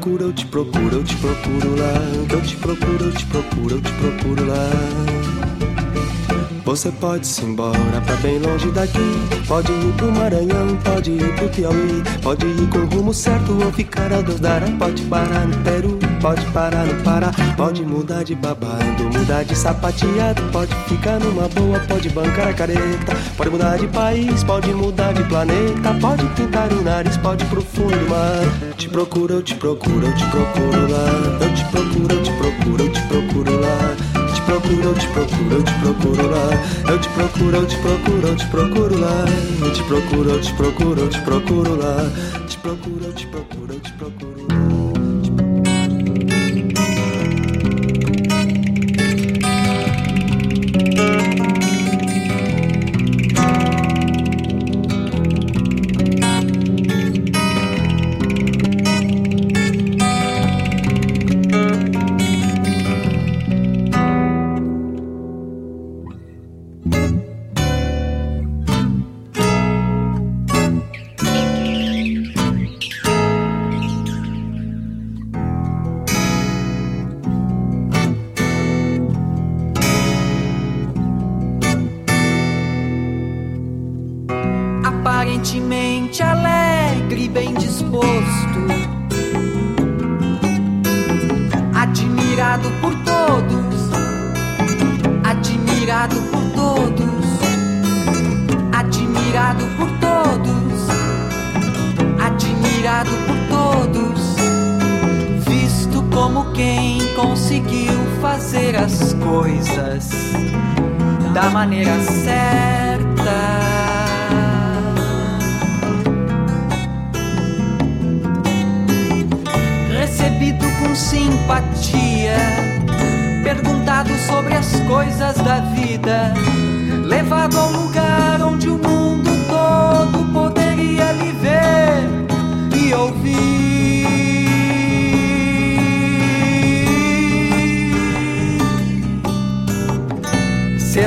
Procuro, 0.09 0.25
eu 0.25 0.33
te 0.33 0.47
procuro, 0.47 0.97
eu 0.97 1.05
te 1.05 1.17
procuro 1.17 1.77
lá. 1.77 1.93
Eu 2.33 2.43
te 2.43 2.57
procuro, 2.57 3.05
eu 3.05 3.13
te 3.13 3.27
procuro, 3.27 3.75
eu 3.75 3.81
te 3.83 3.93
procuro 3.93 4.47
lá. 4.47 5.48
Você 6.69 6.91
pode 6.91 7.27
se 7.27 7.43
embora 7.47 7.79
pra 8.05 8.15
bem 8.17 8.39
longe 8.41 8.71
daqui. 8.73 8.99
Pode 9.47 9.73
ir 9.73 9.93
pro 9.95 10.13
Maranhão, 10.13 10.77
pode 10.85 11.13
ir 11.13 11.35
pro 11.35 11.49
Piauí. 11.49 12.03
Pode 12.23 12.45
ir 12.45 12.69
com 12.69 12.81
o 12.81 12.87
rumo 12.95 13.15
certo 13.15 13.57
ou 13.65 13.73
ficar 13.73 14.13
ao 14.13 14.23
Deus 14.23 14.39
dará. 14.39 14.67
Pode 14.79 15.01
parar 15.05 15.47
no 15.47 15.57
Peru, 15.65 15.99
pode 16.21 16.45
parar 16.53 16.85
no 16.85 17.03
Pará. 17.03 17.33
Pode 17.57 17.83
mudar 17.87 18.23
de 18.23 18.35
babado, 18.35 19.05
mudar 19.05 19.45
de 19.45 19.57
sapateado. 19.57 20.43
Pode 20.53 20.75
ficar 20.87 21.19
numa 21.19 21.49
boa, 21.49 21.81
pode 21.89 22.11
bancar 22.11 22.49
a 22.49 22.53
careta. 22.53 23.17
Pode 23.35 23.49
mudar 23.49 23.79
de 23.79 23.87
país, 23.87 24.45
pode 24.45 24.71
mudar 24.75 25.15
de 25.15 25.25
planeta. 25.25 25.95
Pode 25.99 26.27
pintar 26.35 26.71
o 26.71 26.83
nariz, 26.83 27.17
pode 27.17 27.45
ir 27.45 27.49
pro 27.49 27.63
fundo 27.63 27.97
do 27.97 28.11
mar. 28.11 28.75
Te 28.77 28.91
procuro, 28.91 29.37
eu 29.37 29.43
te 29.43 29.55
procuro, 29.55 30.07
eu 30.07 30.15
te 30.15 30.27
procuro 30.27 30.93
lá. 30.93 31.47
Eu 31.47 31.55
te 31.55 31.65
procuro, 31.65 32.15
eu 32.15 32.23
te 32.23 32.33
procuro, 32.33 32.85
eu 32.85 32.93
te 32.93 33.03
procuro 33.09 33.59
lá 33.59 34.18
procuro, 34.49 34.83
eu 34.83 34.95
te 34.95 35.09
procuro, 35.09 35.55
eu 35.57 35.63
te 35.63 35.75
procuro 35.75 36.31
lá. 36.31 36.91
Eu 36.91 36.99
te 36.99 37.09
procuro, 37.11 37.57
eu 37.57 37.67
te 37.67 37.77
procuro, 37.77 38.29
eu 38.29 38.37
te 38.37 38.47
procuro 38.47 38.99
lá. 38.99 39.25
Eu 39.61 39.73
te 39.73 39.83
procuro, 39.85 40.31
eu 40.31 40.41
te 40.41 40.55
procuro, 40.55 41.01
eu 41.01 41.09
te 41.09 41.21
procuro 41.21 41.77
lá. 41.77 41.97
Te 42.49 42.59
procuro, 42.59 43.05
eu 43.05 43.13
te 43.13 43.27
procuro, 43.27 43.73
eu 43.75 43.81
te 43.81 43.93
procuro 43.93 44.43
lá. 44.43 44.48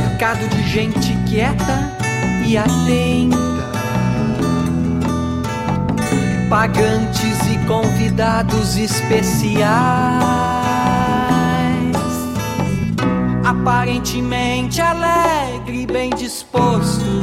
Cercado 0.02 0.48
de 0.50 0.64
gente 0.68 1.16
quieta 1.30 1.96
e 2.44 2.58
atenta. 2.58 3.52
Pagantes 6.50 7.38
e 7.48 7.58
convidados 7.68 8.78
especiais, 8.78 9.62
aparentemente 13.46 14.82
alegre 14.82 15.84
e 15.84 15.86
bem 15.86 16.10
disposto, 16.10 17.22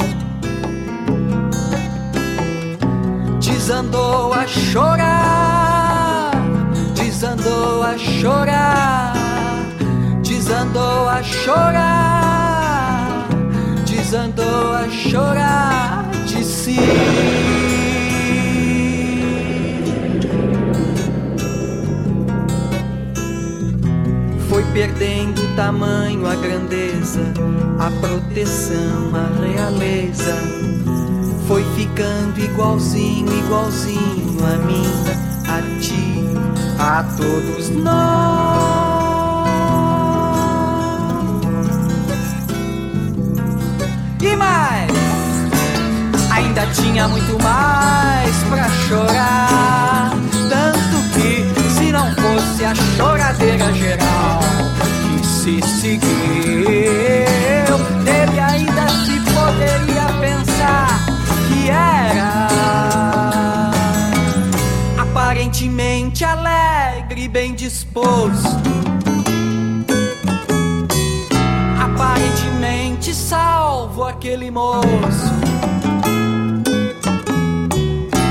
desandou 3.40 4.32
a 4.32 4.46
chorar, 4.46 6.30
desandou 6.94 7.82
a 7.82 7.98
chorar, 7.98 9.12
desandou 10.22 11.08
a 11.08 11.22
chorar, 11.22 12.37
desandou 14.08 14.72
a 14.72 14.88
chorar 14.88 16.10
de 16.24 16.42
si. 16.42 16.76
foi 24.48 24.64
perdendo 24.72 25.42
o 25.42 25.56
tamanho, 25.56 26.26
a 26.26 26.34
grandeza, 26.36 27.20
a 27.78 27.90
proteção, 28.00 29.12
a 29.14 29.44
realeza. 29.44 30.34
Foi 31.46 31.62
ficando 31.76 32.40
igualzinho, 32.40 33.30
igualzinho 33.30 34.38
a 34.42 34.56
mim, 34.64 34.86
a 35.46 35.80
ti, 35.80 36.24
a 36.78 37.04
todos 37.18 37.68
nós. 37.68 38.77
Ainda 46.30 46.66
tinha 46.72 47.08
muito 47.08 47.42
mais 47.42 48.36
pra 48.48 48.68
chorar. 48.88 50.10
Tanto 50.48 50.96
que 51.14 51.52
se 51.70 51.92
não 51.92 52.06
fosse 52.14 52.64
a 52.64 52.74
choradeira 52.96 53.72
geral 53.74 54.40
que 55.20 55.26
se 55.26 55.60
seguiu, 55.80 56.08
nele 58.04 58.40
ainda 58.40 58.88
se 58.88 59.20
poderia 59.32 60.06
pensar 60.20 60.88
que 61.48 61.70
era 61.70 62.48
aparentemente 64.98 66.24
alegre 66.24 67.22
e 67.24 67.28
bem 67.28 67.54
disposto. 67.54 68.58
Aparentemente 71.80 72.97
salvo 73.28 74.04
aquele 74.04 74.50
moço, 74.50 75.34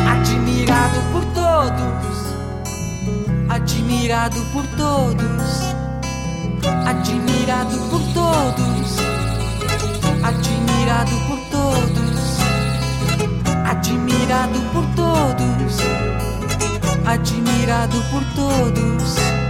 admirado 0.10 1.00
por 1.12 1.24
todos. 1.36 2.18
Admirado 3.50 4.42
por 4.54 4.66
todos, 4.76 5.52
admirado 6.88 7.78
por 7.90 8.02
todos, 8.14 8.98
admirado 10.24 11.16
por 11.28 11.40
todos, 11.52 12.40
admirado 13.66 14.60
por 14.74 14.86
todos, 14.96 15.78
admirado 17.06 18.02
por 18.12 18.24
todos. 18.36 19.47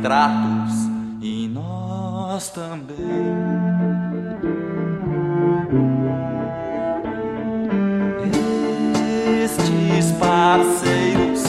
Golpes, 0.00 0.02
tratos 0.02 0.88
e 1.20 1.48
nós 1.48 2.48
também. 2.48 2.96
Estes 9.44 10.12
parceiros, 10.12 11.42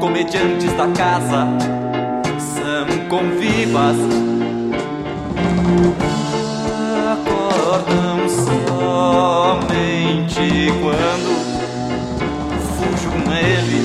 comediantes 0.00 0.72
da 0.74 0.88
casa, 0.88 1.46
são 2.38 2.86
convivas. 3.08 3.96
Acordam 7.12 8.28
somente 9.48 9.92
quando 10.82 11.30
fujo 12.76 13.10
com 13.10 13.32
ele 13.32 13.80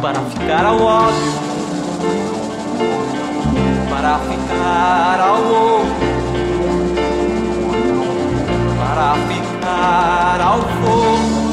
para 0.00 0.20
ficar 0.20 0.64
ao 0.66 0.80
ódio, 0.80 1.45
para 4.06 4.18
ficar 4.20 5.18
ao 5.20 5.44
outro, 5.44 5.96
para 8.78 9.14
ficar 9.26 10.40
ao 10.40 10.60
fogo. 10.60 11.46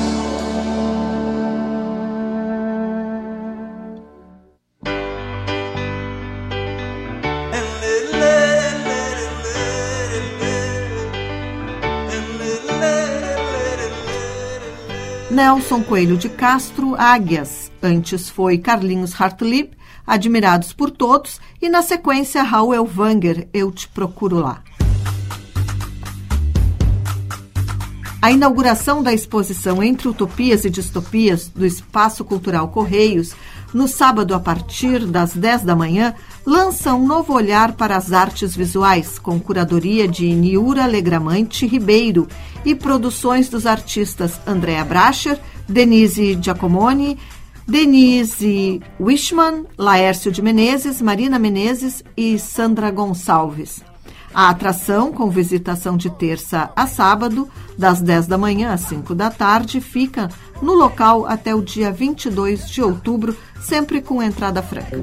Nelson 15.32 15.82
Coelho 15.82 16.16
de 16.16 16.30
Castro, 16.30 16.93
Águias. 16.95 17.72
Antes 17.82 18.30
foi 18.30 18.60
Carlinhos 18.60 19.20
Hartlib, 19.20 19.72
Admirados 20.06 20.74
por 20.74 20.91
Todos. 20.91 21.39
E 21.62 21.70
na 21.70 21.82
sequência, 21.82 22.43
Raul 22.43 22.74
Elvanger, 22.74 23.47
Eu 23.54 23.72
Te 23.72 23.88
Procuro 23.88 24.39
Lá. 24.39 24.62
A 28.24 28.32
inauguração 28.32 29.04
da 29.04 29.14
exposição 29.14 29.84
Entre 29.84 30.08
Utopias 30.08 30.64
e 30.64 30.70
Distopias 30.70 31.49
do 31.49 31.66
Espaço 31.66 32.24
Cultural 32.24 32.70
Correios, 32.70 33.36
no 33.74 33.86
sábado 33.86 34.34
a 34.34 34.39
partir 34.39 35.06
das 35.06 35.34
10 35.34 35.64
da 35.64 35.76
manhã, 35.76 36.14
lança 36.45 36.93
um 36.93 37.06
novo 37.06 37.34
olhar 37.34 37.74
para 37.74 37.97
as 37.97 38.14
artes 38.14 38.56
visuais, 38.56 39.20
com 39.20 39.39
curadoria 39.39 40.08
de 40.08 40.34
Niura 40.34 40.86
Legramante 40.86 41.66
Ribeiro 41.66 42.28
e 42.64 42.74
produções 42.74 43.49
dos 43.49 43.66
artistas 43.66 44.39
Andrea 44.47 44.86
Bracher, 44.86 45.38
Denise 45.68 46.38
Giacomoni, 46.41 47.18
Denise 47.68 48.82
Wishman, 48.99 49.66
Laércio 49.78 50.32
de 50.32 50.41
Menezes, 50.41 51.01
Marina 51.01 51.39
Menezes 51.39 52.03
e 52.16 52.38
Sandra 52.38 52.91
Gonçalves. 52.91 53.82
A 54.34 54.49
atração, 54.49 55.11
com 55.11 55.30
visitação 55.30 55.95
de 55.95 56.09
terça 56.09 56.72
a 56.76 56.88
sábado, 56.88 57.47
das 57.78 58.01
10 58.01 58.28
da 58.28 58.38
manhã 58.38 58.74
às 58.74 58.82
5 58.82 59.14
da 59.14 59.30
tarde, 59.30 59.80
fica 59.80 60.30
no 60.61 60.74
local 60.74 61.26
até 61.26 61.53
o 61.53 61.61
dia 61.61 61.91
22 61.91 62.70
de 62.70 62.82
outubro, 62.82 63.36
sempre 63.61 64.01
com 64.01 64.24
entrada 64.24 64.61
franca. 64.61 64.97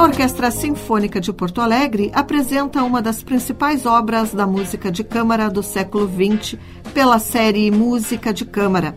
A 0.00 0.04
Orquestra 0.04 0.50
Sinfônica 0.50 1.20
de 1.20 1.30
Porto 1.30 1.60
Alegre 1.60 2.10
apresenta 2.14 2.82
uma 2.82 3.02
das 3.02 3.22
principais 3.22 3.84
obras 3.84 4.32
da 4.32 4.46
música 4.46 4.90
de 4.90 5.04
câmara 5.04 5.50
do 5.50 5.62
século 5.62 6.08
XX 6.08 6.58
pela 6.94 7.18
série 7.18 7.70
Música 7.70 8.32
de 8.32 8.46
Câmara. 8.46 8.96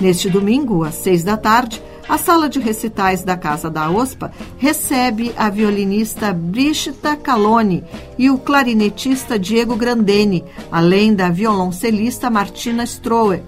Neste 0.00 0.28
domingo, 0.28 0.82
às 0.82 0.96
seis 0.96 1.22
da 1.22 1.36
tarde, 1.36 1.80
a 2.08 2.18
sala 2.18 2.48
de 2.48 2.58
recitais 2.58 3.22
da 3.22 3.36
Casa 3.36 3.70
da 3.70 3.88
OSPA 3.92 4.32
recebe 4.58 5.32
a 5.36 5.48
violinista 5.48 6.32
Brigitta 6.32 7.14
Caloni 7.14 7.84
e 8.18 8.28
o 8.28 8.36
clarinetista 8.36 9.38
Diego 9.38 9.76
Grandeni, 9.76 10.44
além 10.68 11.14
da 11.14 11.30
violoncelista 11.30 12.28
Martina 12.28 12.84
Stroer. 12.84 13.40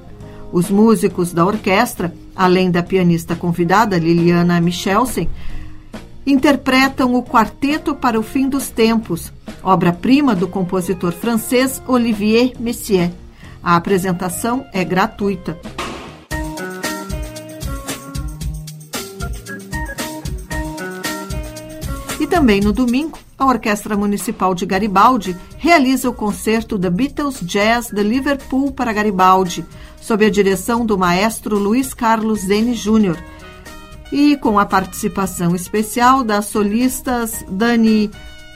Os 0.52 0.70
músicos 0.70 1.32
da 1.32 1.44
orquestra, 1.44 2.14
além 2.36 2.70
da 2.70 2.80
pianista 2.80 3.34
convidada 3.34 3.98
Liliana 3.98 4.60
Michelsen, 4.60 5.28
interpretam 6.26 7.14
o 7.14 7.22
Quarteto 7.22 7.94
para 7.94 8.18
o 8.18 8.22
Fim 8.22 8.48
dos 8.48 8.68
Tempos, 8.68 9.32
obra-prima 9.62 10.34
do 10.34 10.46
compositor 10.46 11.12
francês 11.12 11.82
Olivier 11.86 12.52
Messier. 12.58 13.10
A 13.62 13.76
apresentação 13.76 14.66
é 14.72 14.84
gratuita. 14.84 15.58
também 22.32 22.62
no 22.62 22.72
domingo, 22.72 23.18
a 23.38 23.44
Orquestra 23.44 23.94
Municipal 23.94 24.54
de 24.54 24.64
Garibaldi 24.64 25.36
realiza 25.58 26.08
o 26.08 26.14
concerto 26.14 26.78
The 26.78 26.88
Beatles 26.88 27.40
Jazz 27.42 27.88
de 27.88 28.02
Liverpool 28.02 28.72
para 28.72 28.90
Garibaldi, 28.90 29.66
sob 30.00 30.24
a 30.24 30.30
direção 30.30 30.86
do 30.86 30.96
maestro 30.96 31.58
Luiz 31.58 31.92
Carlos 31.92 32.40
Zene 32.40 32.72
Jr. 32.72 33.18
e 34.12 34.36
com 34.36 34.58
a 34.58 34.66
participação 34.66 35.56
especial 35.56 36.22
das 36.22 36.46
solistas 36.46 37.44
Dani 37.48 38.10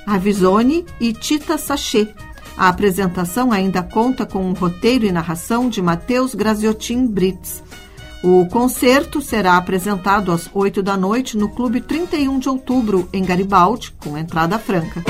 Avisoni 0.07 0.85
e 1.01 1.13
Tita 1.13 1.57
Sachet. 1.57 2.15
A 2.57 2.69
apresentação 2.69 3.51
ainda 3.51 3.83
conta 3.83 4.25
com 4.25 4.45
um 4.49 4.53
roteiro 4.53 5.05
e 5.05 5.13
narração 5.13 5.69
de 5.69 5.83
Matheus 5.83 6.35
Graziotin 6.35 7.07
Brits. 7.07 7.63
O 8.23 8.47
concerto 8.47 9.21
será 9.21 9.57
apresentado 9.57 10.33
às 10.33 10.49
8 10.53 10.83
da 10.83 10.97
noite 10.97 11.37
no 11.37 11.49
Clube 11.49 11.81
31 11.81 12.39
de 12.39 12.49
Outubro, 12.49 13.09
em 13.13 13.25
Garibaldi, 13.25 13.93
com 14.01 14.17
entrada 14.17 14.59
franca. 14.59 15.05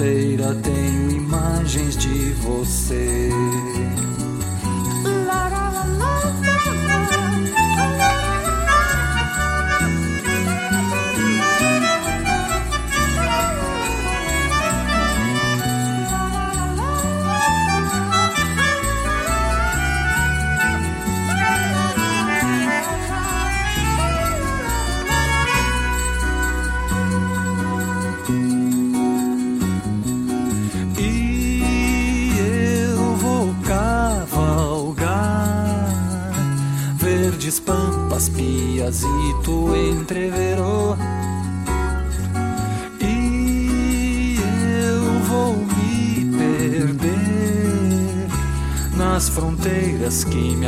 Tenho 0.00 1.10
imagens 1.10 1.94
de 1.94 2.32
você. 2.40 3.09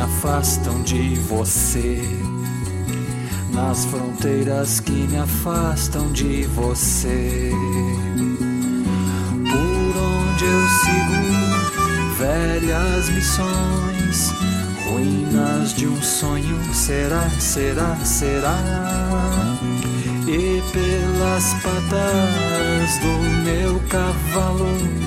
Afastam 0.03 0.81
de 0.83 1.15
você. 1.15 2.01
Nas 3.51 3.85
fronteiras 3.85 4.79
que 4.79 4.91
me 4.91 5.17
afastam 5.17 6.11
de 6.11 6.43
você. 6.47 7.51
Por 9.49 9.97
onde 9.97 10.45
eu 10.45 10.67
sigo 10.81 11.23
velhas 12.17 13.09
missões 13.09 14.31
ruínas 14.85 15.73
de 15.73 15.87
um 15.87 16.01
sonho, 16.01 16.59
será, 16.73 17.29
será, 17.39 17.95
será. 18.03 18.57
E 20.27 20.61
pelas 20.71 21.53
patas 21.61 22.97
do 22.99 23.43
meu 23.43 23.79
cavalo 23.89 25.02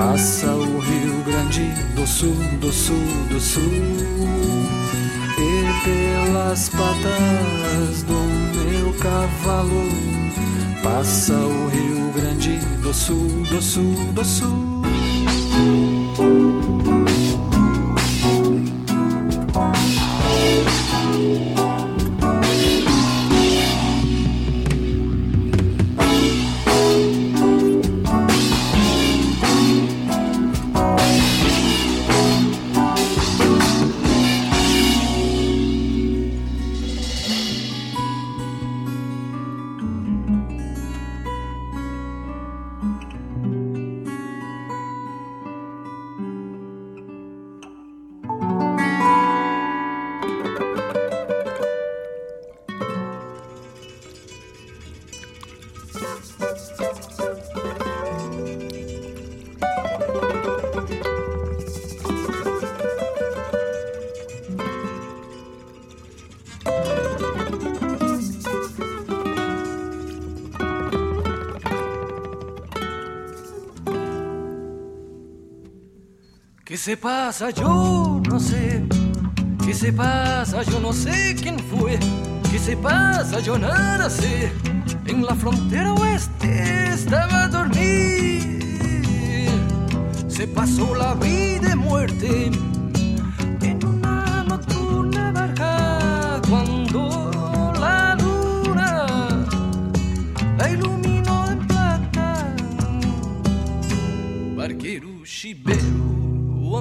passa 0.00 0.46
o 0.54 0.78
Rio 0.78 1.22
Grande 1.26 1.66
do 1.94 2.06
Sul, 2.06 2.34
do 2.58 2.72
Sul, 2.72 2.96
do 3.28 3.38
Sul. 3.38 3.62
E 5.38 5.84
pelas 5.84 6.70
patas 6.70 8.02
do 8.04 8.14
meu 8.64 8.94
cavalo 8.94 9.88
passa 10.82 11.34
o 11.34 11.68
Rio 11.68 12.10
Grande 12.12 12.56
do 12.82 12.94
Sul, 12.94 13.28
do 13.50 13.60
Sul, 13.60 13.94
do 14.14 14.24
Sul. 14.24 14.69
Se 76.80 76.96
pasa? 76.96 77.50
Yo 77.50 78.22
no 78.26 78.40
sé. 78.40 78.82
¿Qué 79.66 79.74
se 79.74 79.92
pasa? 79.92 80.62
Yo 80.62 80.80
no 80.80 80.94
sé 80.94 81.36
quién 81.38 81.58
fue. 81.58 81.98
¿Qué 82.50 82.58
se 82.58 82.74
pasa? 82.74 83.38
Yo 83.40 83.58
nada 83.58 84.08
sé. 84.08 84.50
En 85.06 85.22
la 85.26 85.34
frontera 85.34 85.92
oeste 85.92 86.94
estaba 86.94 87.44
a 87.44 87.48
dormir. 87.48 88.62
Se 90.28 90.46
pasó 90.48 90.94
la 90.94 91.12
vida 91.14 91.72
y 91.72 91.76
muerte 91.76 92.50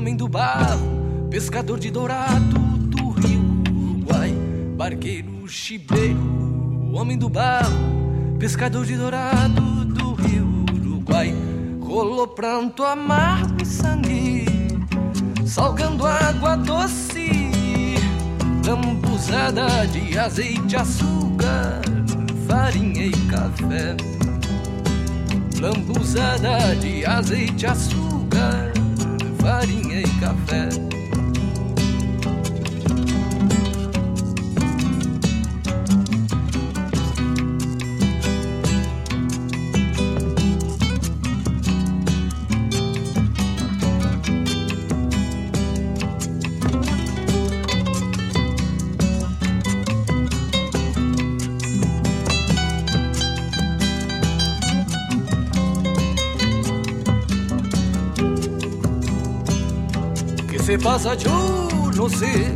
homem 0.09 0.17
do 0.17 0.27
barro, 0.27 1.27
pescador 1.29 1.77
de 1.77 1.91
dourado 1.91 2.59
do 2.59 3.11
rio 3.11 3.61
Uruguai. 3.69 4.33
Barqueiro 4.75 5.47
chibeiro, 5.47 6.19
homem 6.93 7.15
do 7.15 7.29
barro, 7.29 7.69
pescador 8.39 8.87
de 8.87 8.97
dourado 8.97 9.85
do 9.85 10.13
rio 10.15 10.65
Uruguai. 10.73 11.31
Rolou 11.79 12.27
pranto 12.27 12.83
amargo 12.83 13.61
e 13.61 13.65
sangue, 13.65 14.45
salgando 15.45 16.07
água 16.07 16.55
doce, 16.55 17.51
lambuzada 18.65 19.85
de 19.85 20.17
azeite, 20.17 20.75
açúcar, 20.75 21.81
farinha 22.47 23.05
e 23.05 23.11
café. 23.27 23.95
Lambuzada 25.61 26.75
de 26.77 27.05
azeite, 27.05 27.67
açúcar, 27.67 27.98
farinha 29.59 29.99
e 29.99 30.07
café. 30.21 30.88
Pasa? 60.79 61.15
Yo 61.15 61.69
no 61.95 62.09
sé. 62.09 62.53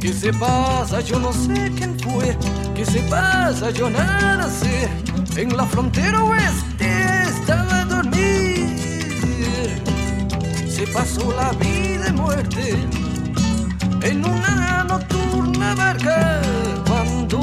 ¿Qué 0.00 0.12
se 0.12 0.32
pasa? 0.32 1.00
Yo 1.00 1.18
no 1.18 1.32
sé 1.32 1.72
quién 1.76 1.98
fue. 1.98 2.36
¿Qué 2.74 2.84
se 2.84 3.00
pasa? 3.02 3.70
Yo 3.70 3.90
nada 3.90 4.48
sé. 4.50 4.88
En 5.36 5.56
la 5.56 5.64
frontera 5.66 6.22
oeste 6.22 7.22
estaba 7.22 7.80
a 7.80 7.84
dormir. 7.84 9.82
Se 10.68 10.86
pasó 10.88 11.32
la 11.32 11.52
vida 11.52 12.08
y 12.08 12.12
muerte 12.12 12.74
en 14.02 14.24
una 14.24 14.84
nocturna 14.84 15.74
barca 15.74 16.40
cuando 16.86 17.40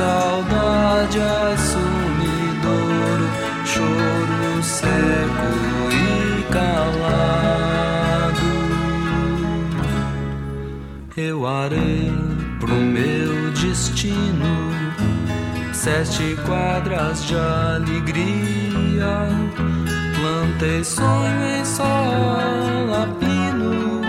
saudade, 0.00 1.20
sumidouro, 1.68 3.28
choro 3.66 4.62
seco 4.62 5.50
e 5.92 6.42
calado. 6.50 7.70
Eu 11.16 11.46
arei 11.46 12.10
pro 12.58 12.74
meu 12.74 13.50
destino 13.52 14.70
sete 15.74 16.34
quadras 16.46 17.26
de 17.26 17.36
alegria. 17.36 19.28
Plantei 20.18 20.82
sonho 20.82 21.44
em 21.58 21.64
sol 21.64 22.94
a 22.94 23.06
pino, 23.18 24.00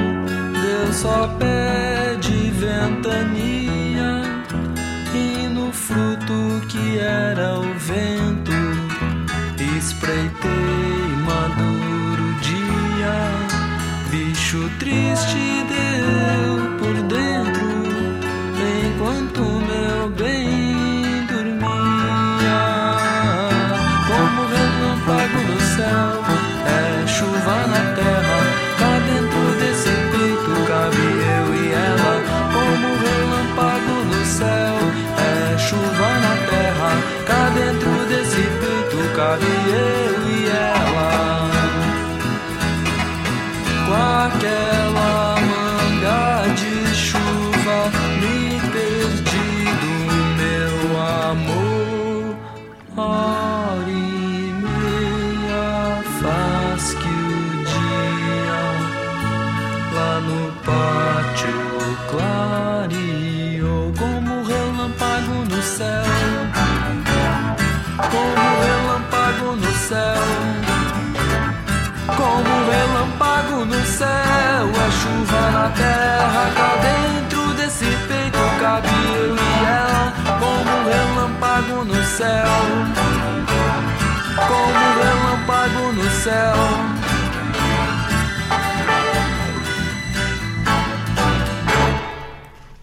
Deus 0.54 0.96
só 0.96 1.28
pede 1.38 2.52
ventania. 2.52 3.41
Era 6.98 7.60
o 7.60 7.74
vento, 7.78 8.52
espreitei 9.78 11.16
maduro 11.26 12.34
dia. 12.42 13.16
Bicho 14.10 14.70
triste 14.80 15.66
deu 15.70 16.61
cabe 39.32 39.46
eu 39.46 40.30
e 40.30 40.50
ela. 40.50 41.50
Com 43.86 44.40
céu, 82.22 82.54
como 84.48 84.82
relâmpago 85.02 85.92
no 85.94 86.10
céu. 86.22 86.56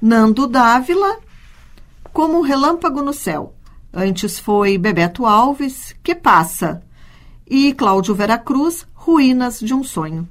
Nando 0.03 0.49
Dávila 0.49 1.19
Como 2.13 2.41
Relâmpago 2.41 3.01
no 3.01 3.13
Céu. 3.13 3.55
Antes 3.95 4.41
foi 4.41 4.77
Bebeto 4.77 5.25
Alves, 5.25 5.95
Que 6.03 6.17
Passa. 6.17 6.83
E 7.47 7.73
Cláudio 7.75 8.17
Veracruz, 8.17 8.89
Ruínas 8.93 9.61
de 9.61 9.73
um 9.73 9.85
Sonho. 9.85 10.29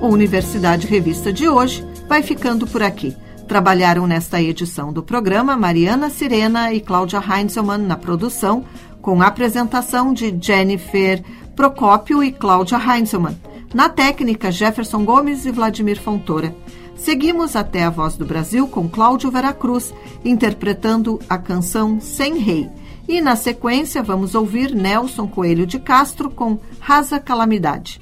O 0.00 0.08
Universidade 0.08 0.88
Revista 0.88 1.32
de 1.32 1.48
hoje 1.48 1.84
vai 2.08 2.24
ficando 2.24 2.66
por 2.66 2.82
aqui. 2.82 3.16
Trabalharam 3.46 4.06
nesta 4.06 4.40
edição 4.40 4.92
do 4.92 5.02
programa 5.02 5.56
Mariana 5.56 6.08
Sirena 6.08 6.72
e 6.72 6.80
Cláudia 6.80 7.20
Heinzelmann 7.20 7.86
na 7.86 7.96
produção, 7.96 8.64
com 9.00 9.20
a 9.20 9.26
apresentação 9.26 10.12
de 10.12 10.36
Jennifer 10.40 11.22
Procópio 11.54 12.22
e 12.22 12.32
Cláudia 12.32 12.78
Heinzelmann. 12.78 13.36
Na 13.74 13.88
técnica, 13.88 14.50
Jefferson 14.50 15.04
Gomes 15.04 15.44
e 15.44 15.50
Vladimir 15.50 16.00
Fontoura. 16.00 16.54
Seguimos 16.96 17.56
até 17.56 17.84
a 17.84 17.90
Voz 17.90 18.16
do 18.16 18.24
Brasil 18.24 18.68
com 18.68 18.88
Cláudio 18.88 19.30
Veracruz, 19.30 19.92
interpretando 20.24 21.18
a 21.28 21.36
canção 21.36 22.00
Sem 22.00 22.38
Rei. 22.38 22.70
E 23.08 23.20
na 23.20 23.34
sequência 23.34 24.02
vamos 24.02 24.34
ouvir 24.34 24.74
Nelson 24.74 25.26
Coelho 25.26 25.66
de 25.66 25.78
Castro 25.78 26.30
com 26.30 26.58
Rasa 26.78 27.18
Calamidade. 27.18 28.00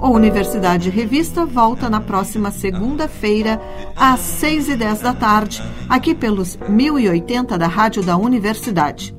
O 0.00 0.08
Universidade 0.08 0.88
Revista 0.88 1.44
volta 1.44 1.90
na 1.90 2.00
próxima 2.00 2.50
segunda-feira, 2.50 3.60
às 3.94 4.20
6 4.20 4.70
e 4.70 4.76
10 4.76 5.00
da 5.02 5.12
tarde, 5.12 5.62
aqui 5.90 6.14
pelos 6.14 6.58
1080 6.66 7.58
da 7.58 7.66
Rádio 7.66 8.02
da 8.02 8.16
Universidade. 8.16 9.14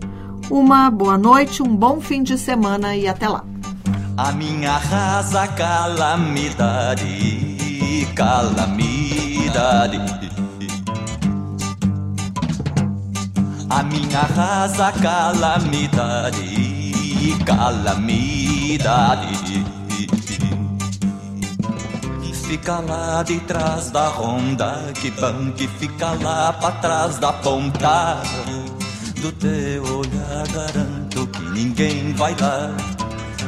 Uma 0.50 0.90
boa 0.90 1.20
noite, 1.20 1.62
um 1.62 1.76
bom 1.76 2.02
fim 2.02 2.24
de 2.24 2.36
semana 2.36 2.96
e 2.96 3.08
até 3.08 3.30
lá. 3.30 3.46
A 4.18 4.32
minha 4.32 4.76
rasa 4.76 5.48
calamidade, 5.50 7.06
calamidade. 8.16 10.02
A 13.70 13.84
minha 13.84 14.22
rasa 14.22 14.92
calamidade, 14.94 16.40
calamidade 17.46 18.52
fica 22.52 22.80
lá 22.82 23.24
de 23.24 23.40
trás 23.40 23.92
da 23.92 24.10
ronda, 24.10 24.92
que 24.96 25.10
bom 25.12 25.54
que 25.56 25.70
fica 25.70 26.12
lá 26.22 26.52
pra 26.52 26.72
trás 26.72 27.18
da 27.18 27.32
ponta. 27.32 28.22
Do 29.22 29.32
teu 29.32 29.82
olhar. 30.00 30.44
Garanto 30.52 31.28
que 31.28 31.44
ninguém 31.52 32.12
vai 32.14 32.36
lá, 32.42 32.76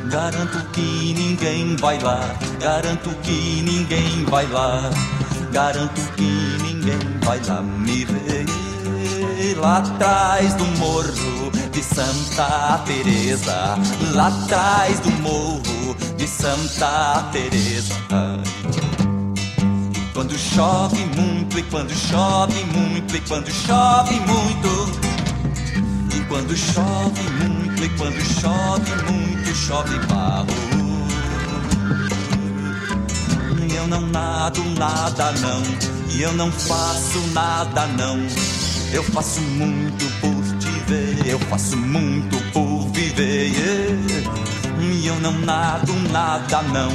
garanto 0.10 0.58
que 0.72 1.14
ninguém 1.18 1.76
vai 1.76 2.00
lá, 2.00 2.22
garanto 2.62 3.10
que 3.24 3.62
ninguém 3.62 4.24
vai 4.26 4.48
lá, 4.48 4.90
garanto 5.52 6.02
que 6.16 6.58
ninguém 6.62 7.20
vai 7.26 7.42
lá 7.46 7.62
me 7.62 8.06
ver. 8.06 8.46
Lá 9.58 9.80
atrás 9.80 10.54
do 10.54 10.66
morro 10.78 11.52
de 11.74 11.84
Santa 11.84 12.80
Teresa, 12.86 13.78
lá 14.14 14.28
atrás 14.28 15.00
do 15.02 15.12
morro 15.22 15.94
de 16.16 16.26
Santa 16.26 17.28
Teresa. 17.34 17.96
Quando 20.24 20.40
chove 20.40 21.06
muito 21.18 21.60
e 21.60 21.64
quando 21.64 21.94
chove 21.94 22.64
muito 22.64 23.14
e 23.14 23.20
quando 23.20 23.52
chove 23.52 24.16
muito. 24.22 25.00
E 26.16 26.22
quando 26.30 26.56
chove 26.56 27.22
muito 27.42 27.84
e 27.84 27.90
quando 27.90 28.22
chove 28.40 29.12
muito 29.12 29.54
chove 29.54 30.00
barro. 30.08 30.48
Eu 33.76 33.86
não 33.90 34.00
nado 34.00 34.64
nada 34.80 35.34
não, 35.42 35.62
e 36.10 36.22
eu 36.22 36.32
não 36.32 36.50
faço 36.50 37.20
nada 37.34 37.86
não. 37.88 38.18
Eu 38.94 39.04
faço 39.04 39.42
muito 39.42 40.06
por 40.22 40.58
te 40.58 40.70
ver, 40.88 41.28
eu 41.28 41.40
faço 41.50 41.76
muito 41.76 42.38
por 42.54 42.88
viver. 42.94 43.52
E 44.80 45.06
eu 45.06 45.20
não 45.20 45.38
nado 45.40 45.94
nada 46.14 46.62
não, 46.62 46.92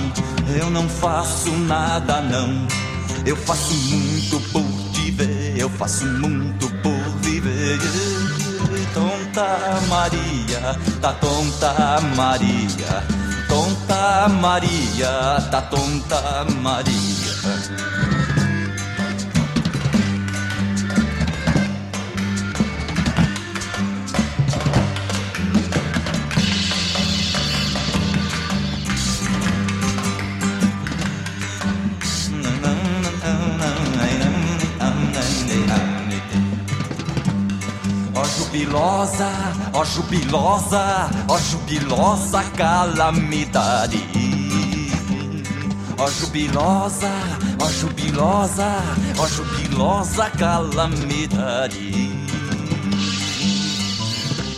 eu 0.57 0.71
não 0.71 0.89
faço 0.89 1.51
nada 1.51 2.23
não. 2.23 2.89
Eu 3.27 3.37
faço 3.37 3.75
muito 3.75 4.41
por 4.51 4.65
te 4.93 5.11
ver, 5.11 5.59
eu 5.59 5.71
faço 5.71 6.05
muito 6.05 6.69
por 6.83 7.19
viver. 7.21 7.79
Tonta 8.95 9.81
Maria, 9.89 10.77
tá 11.01 11.13
tonta 11.13 12.01
Maria, 12.17 13.05
tonta 13.49 14.29
Maria, 14.29 15.49
tá 15.51 15.63
tonta 15.63 16.47
Maria. 16.61 18.08
Jubilosa, 38.25 39.31
ó 39.73 39.85
jubilosa, 39.85 41.11
ó 41.29 41.39
jubilosa 41.39 42.43
calamidade. 42.57 43.99
Ó 45.99 46.09
jubilosa, 46.11 47.11
ó 47.61 47.69
jubilosa, 47.71 48.83
ó 49.19 49.27
jubilosa 49.27 50.31
calamidade. 50.31 51.91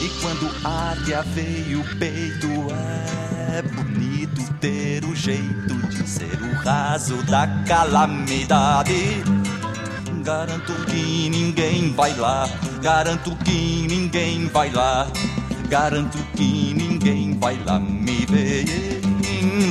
E 0.00 0.08
quando 0.20 0.50
arde 0.64 1.14
a 1.14 1.22
veio 1.22 1.80
o 1.80 1.98
peito, 1.98 2.46
é 3.52 3.62
bonito 3.62 4.42
ter 4.60 5.04
o 5.04 5.14
jeito 5.14 5.74
de 5.88 6.08
ser 6.08 6.38
o 6.42 6.54
raso 6.64 7.16
da 7.24 7.46
calamidade. 7.66 9.39
Garanto 10.22 10.72
que 10.86 11.30
ninguém 11.30 11.92
vai 11.92 12.14
lá 12.14 12.48
Garanto 12.80 13.36
que 13.44 13.86
ninguém 13.86 14.46
vai 14.46 14.70
lá. 14.70 15.06
Garanto 15.68 16.16
que 16.34 16.72
ninguém 16.74 17.38
vai 17.38 17.62
lá 17.66 17.78
me 17.78 18.24
ver. 18.24 18.64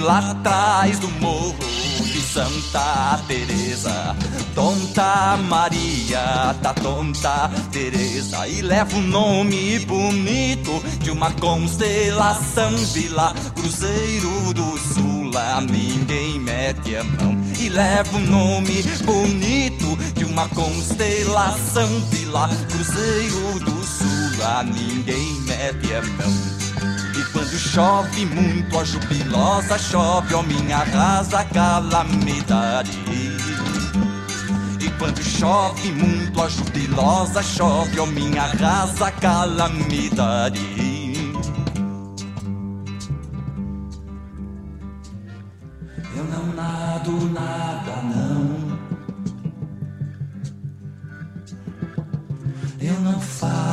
Lá 0.04 0.20
atrás 0.32 1.00
do 1.00 1.10
morro 1.20 1.56
de 2.04 2.22
Santa 2.22 3.20
Teresa. 3.28 4.16
Tonta 4.54 5.38
Maria, 5.38 6.56
tá 6.62 6.72
tonta 6.76 7.50
Teresa. 7.72 8.48
E 8.48 8.62
leva 8.62 8.96
o 8.96 9.02
nome 9.02 9.80
bonito 9.80 10.84
de 11.00 11.10
uma 11.10 11.32
constelação 11.32 12.78
Vila 12.94 13.34
Cruzeiro 13.56 14.54
do 14.54 14.78
Sul. 14.78 15.32
Lá 15.34 15.62
ninguém 15.62 16.40
mete 16.40 16.96
a 16.96 17.04
mão. 17.04 17.36
E 17.60 17.70
leva 17.70 18.16
o 18.16 18.20
nome 18.20 18.84
bonito 19.04 19.79
de 20.16 20.26
uma 20.26 20.48
constelação 20.50 21.88
Vila 22.10 22.50
Cruzeiro 22.70 23.60
do 23.60 23.84
Sul. 23.84 24.40
Lá 24.40 24.64
ninguém 24.64 25.42
mete 25.42 25.94
a 25.94 26.02
mão. 26.02 26.60
E 27.18 27.24
quando 27.32 27.58
chove 27.58 28.26
muito, 28.26 28.80
a 28.80 28.84
jubilosa 28.84 29.78
chove, 29.78 30.34
ó 30.34 30.42
minha 30.42 30.78
rasa 30.78 31.44
calamidade. 31.46 32.98
E 34.80 34.90
quando 34.98 35.22
chove 35.22 35.92
muito, 35.92 36.42
a 36.42 36.48
jubilosa 36.48 37.44
chove, 37.44 38.00
ó 38.00 38.06
minha 38.06 38.46
rasa 38.46 39.12
calamidade. 39.12 40.89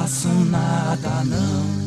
Faço 0.06 0.28
nada, 0.28 1.24
não. 1.24 1.85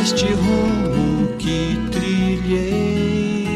Este 0.00 0.26
rumo 0.26 1.26
que 1.38 1.76
trilhei. 1.90 3.48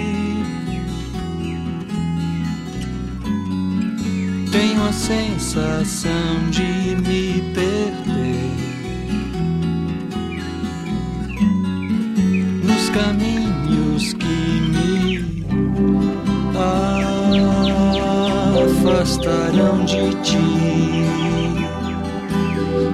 Tenho 4.51 4.84
a 4.88 4.93
sensação 4.93 6.51
de 6.51 6.97
me 6.97 7.40
perder 7.55 8.51
nos 12.64 12.90
caminhos 12.90 14.12
que 14.14 14.61
me 14.72 15.34
afastarão 18.64 19.84
de 19.84 20.11
ti, 20.22 20.38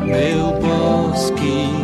meu 0.05 0.53
bosque, 0.61 1.78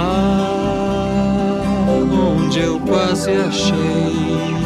Lá 0.00 1.84
onde 1.92 2.60
eu 2.60 2.80
quase 2.80 3.30
achei 3.32 4.56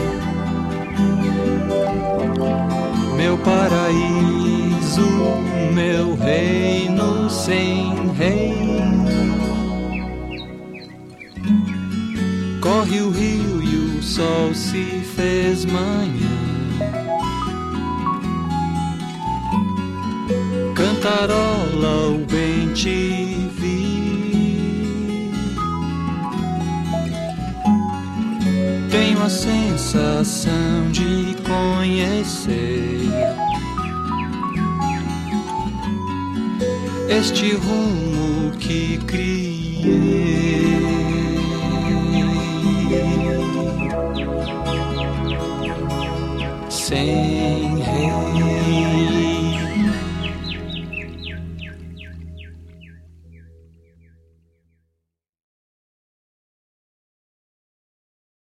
meu 3.17 3.37
paraíso, 3.39 5.09
meu 5.75 6.15
reino 6.15 7.29
sem 7.29 8.13
rei. 8.13 8.55
Corre 12.61 13.01
o 13.01 13.11
rio 13.11 13.63
e 13.63 13.99
o 13.99 14.03
sol 14.03 14.55
se 14.55 15.03
fez 15.17 15.65
manhã. 15.65 16.35
Cantarola 20.75 22.09
o 22.11 22.24
Tenho 29.25 29.27
a 29.27 29.31
sensação 29.31 30.91
de 30.93 31.35
conhecer 31.45 33.09
este 37.09 37.55
rumo 37.55 38.51
que 38.59 38.99
criei. 38.99 40.94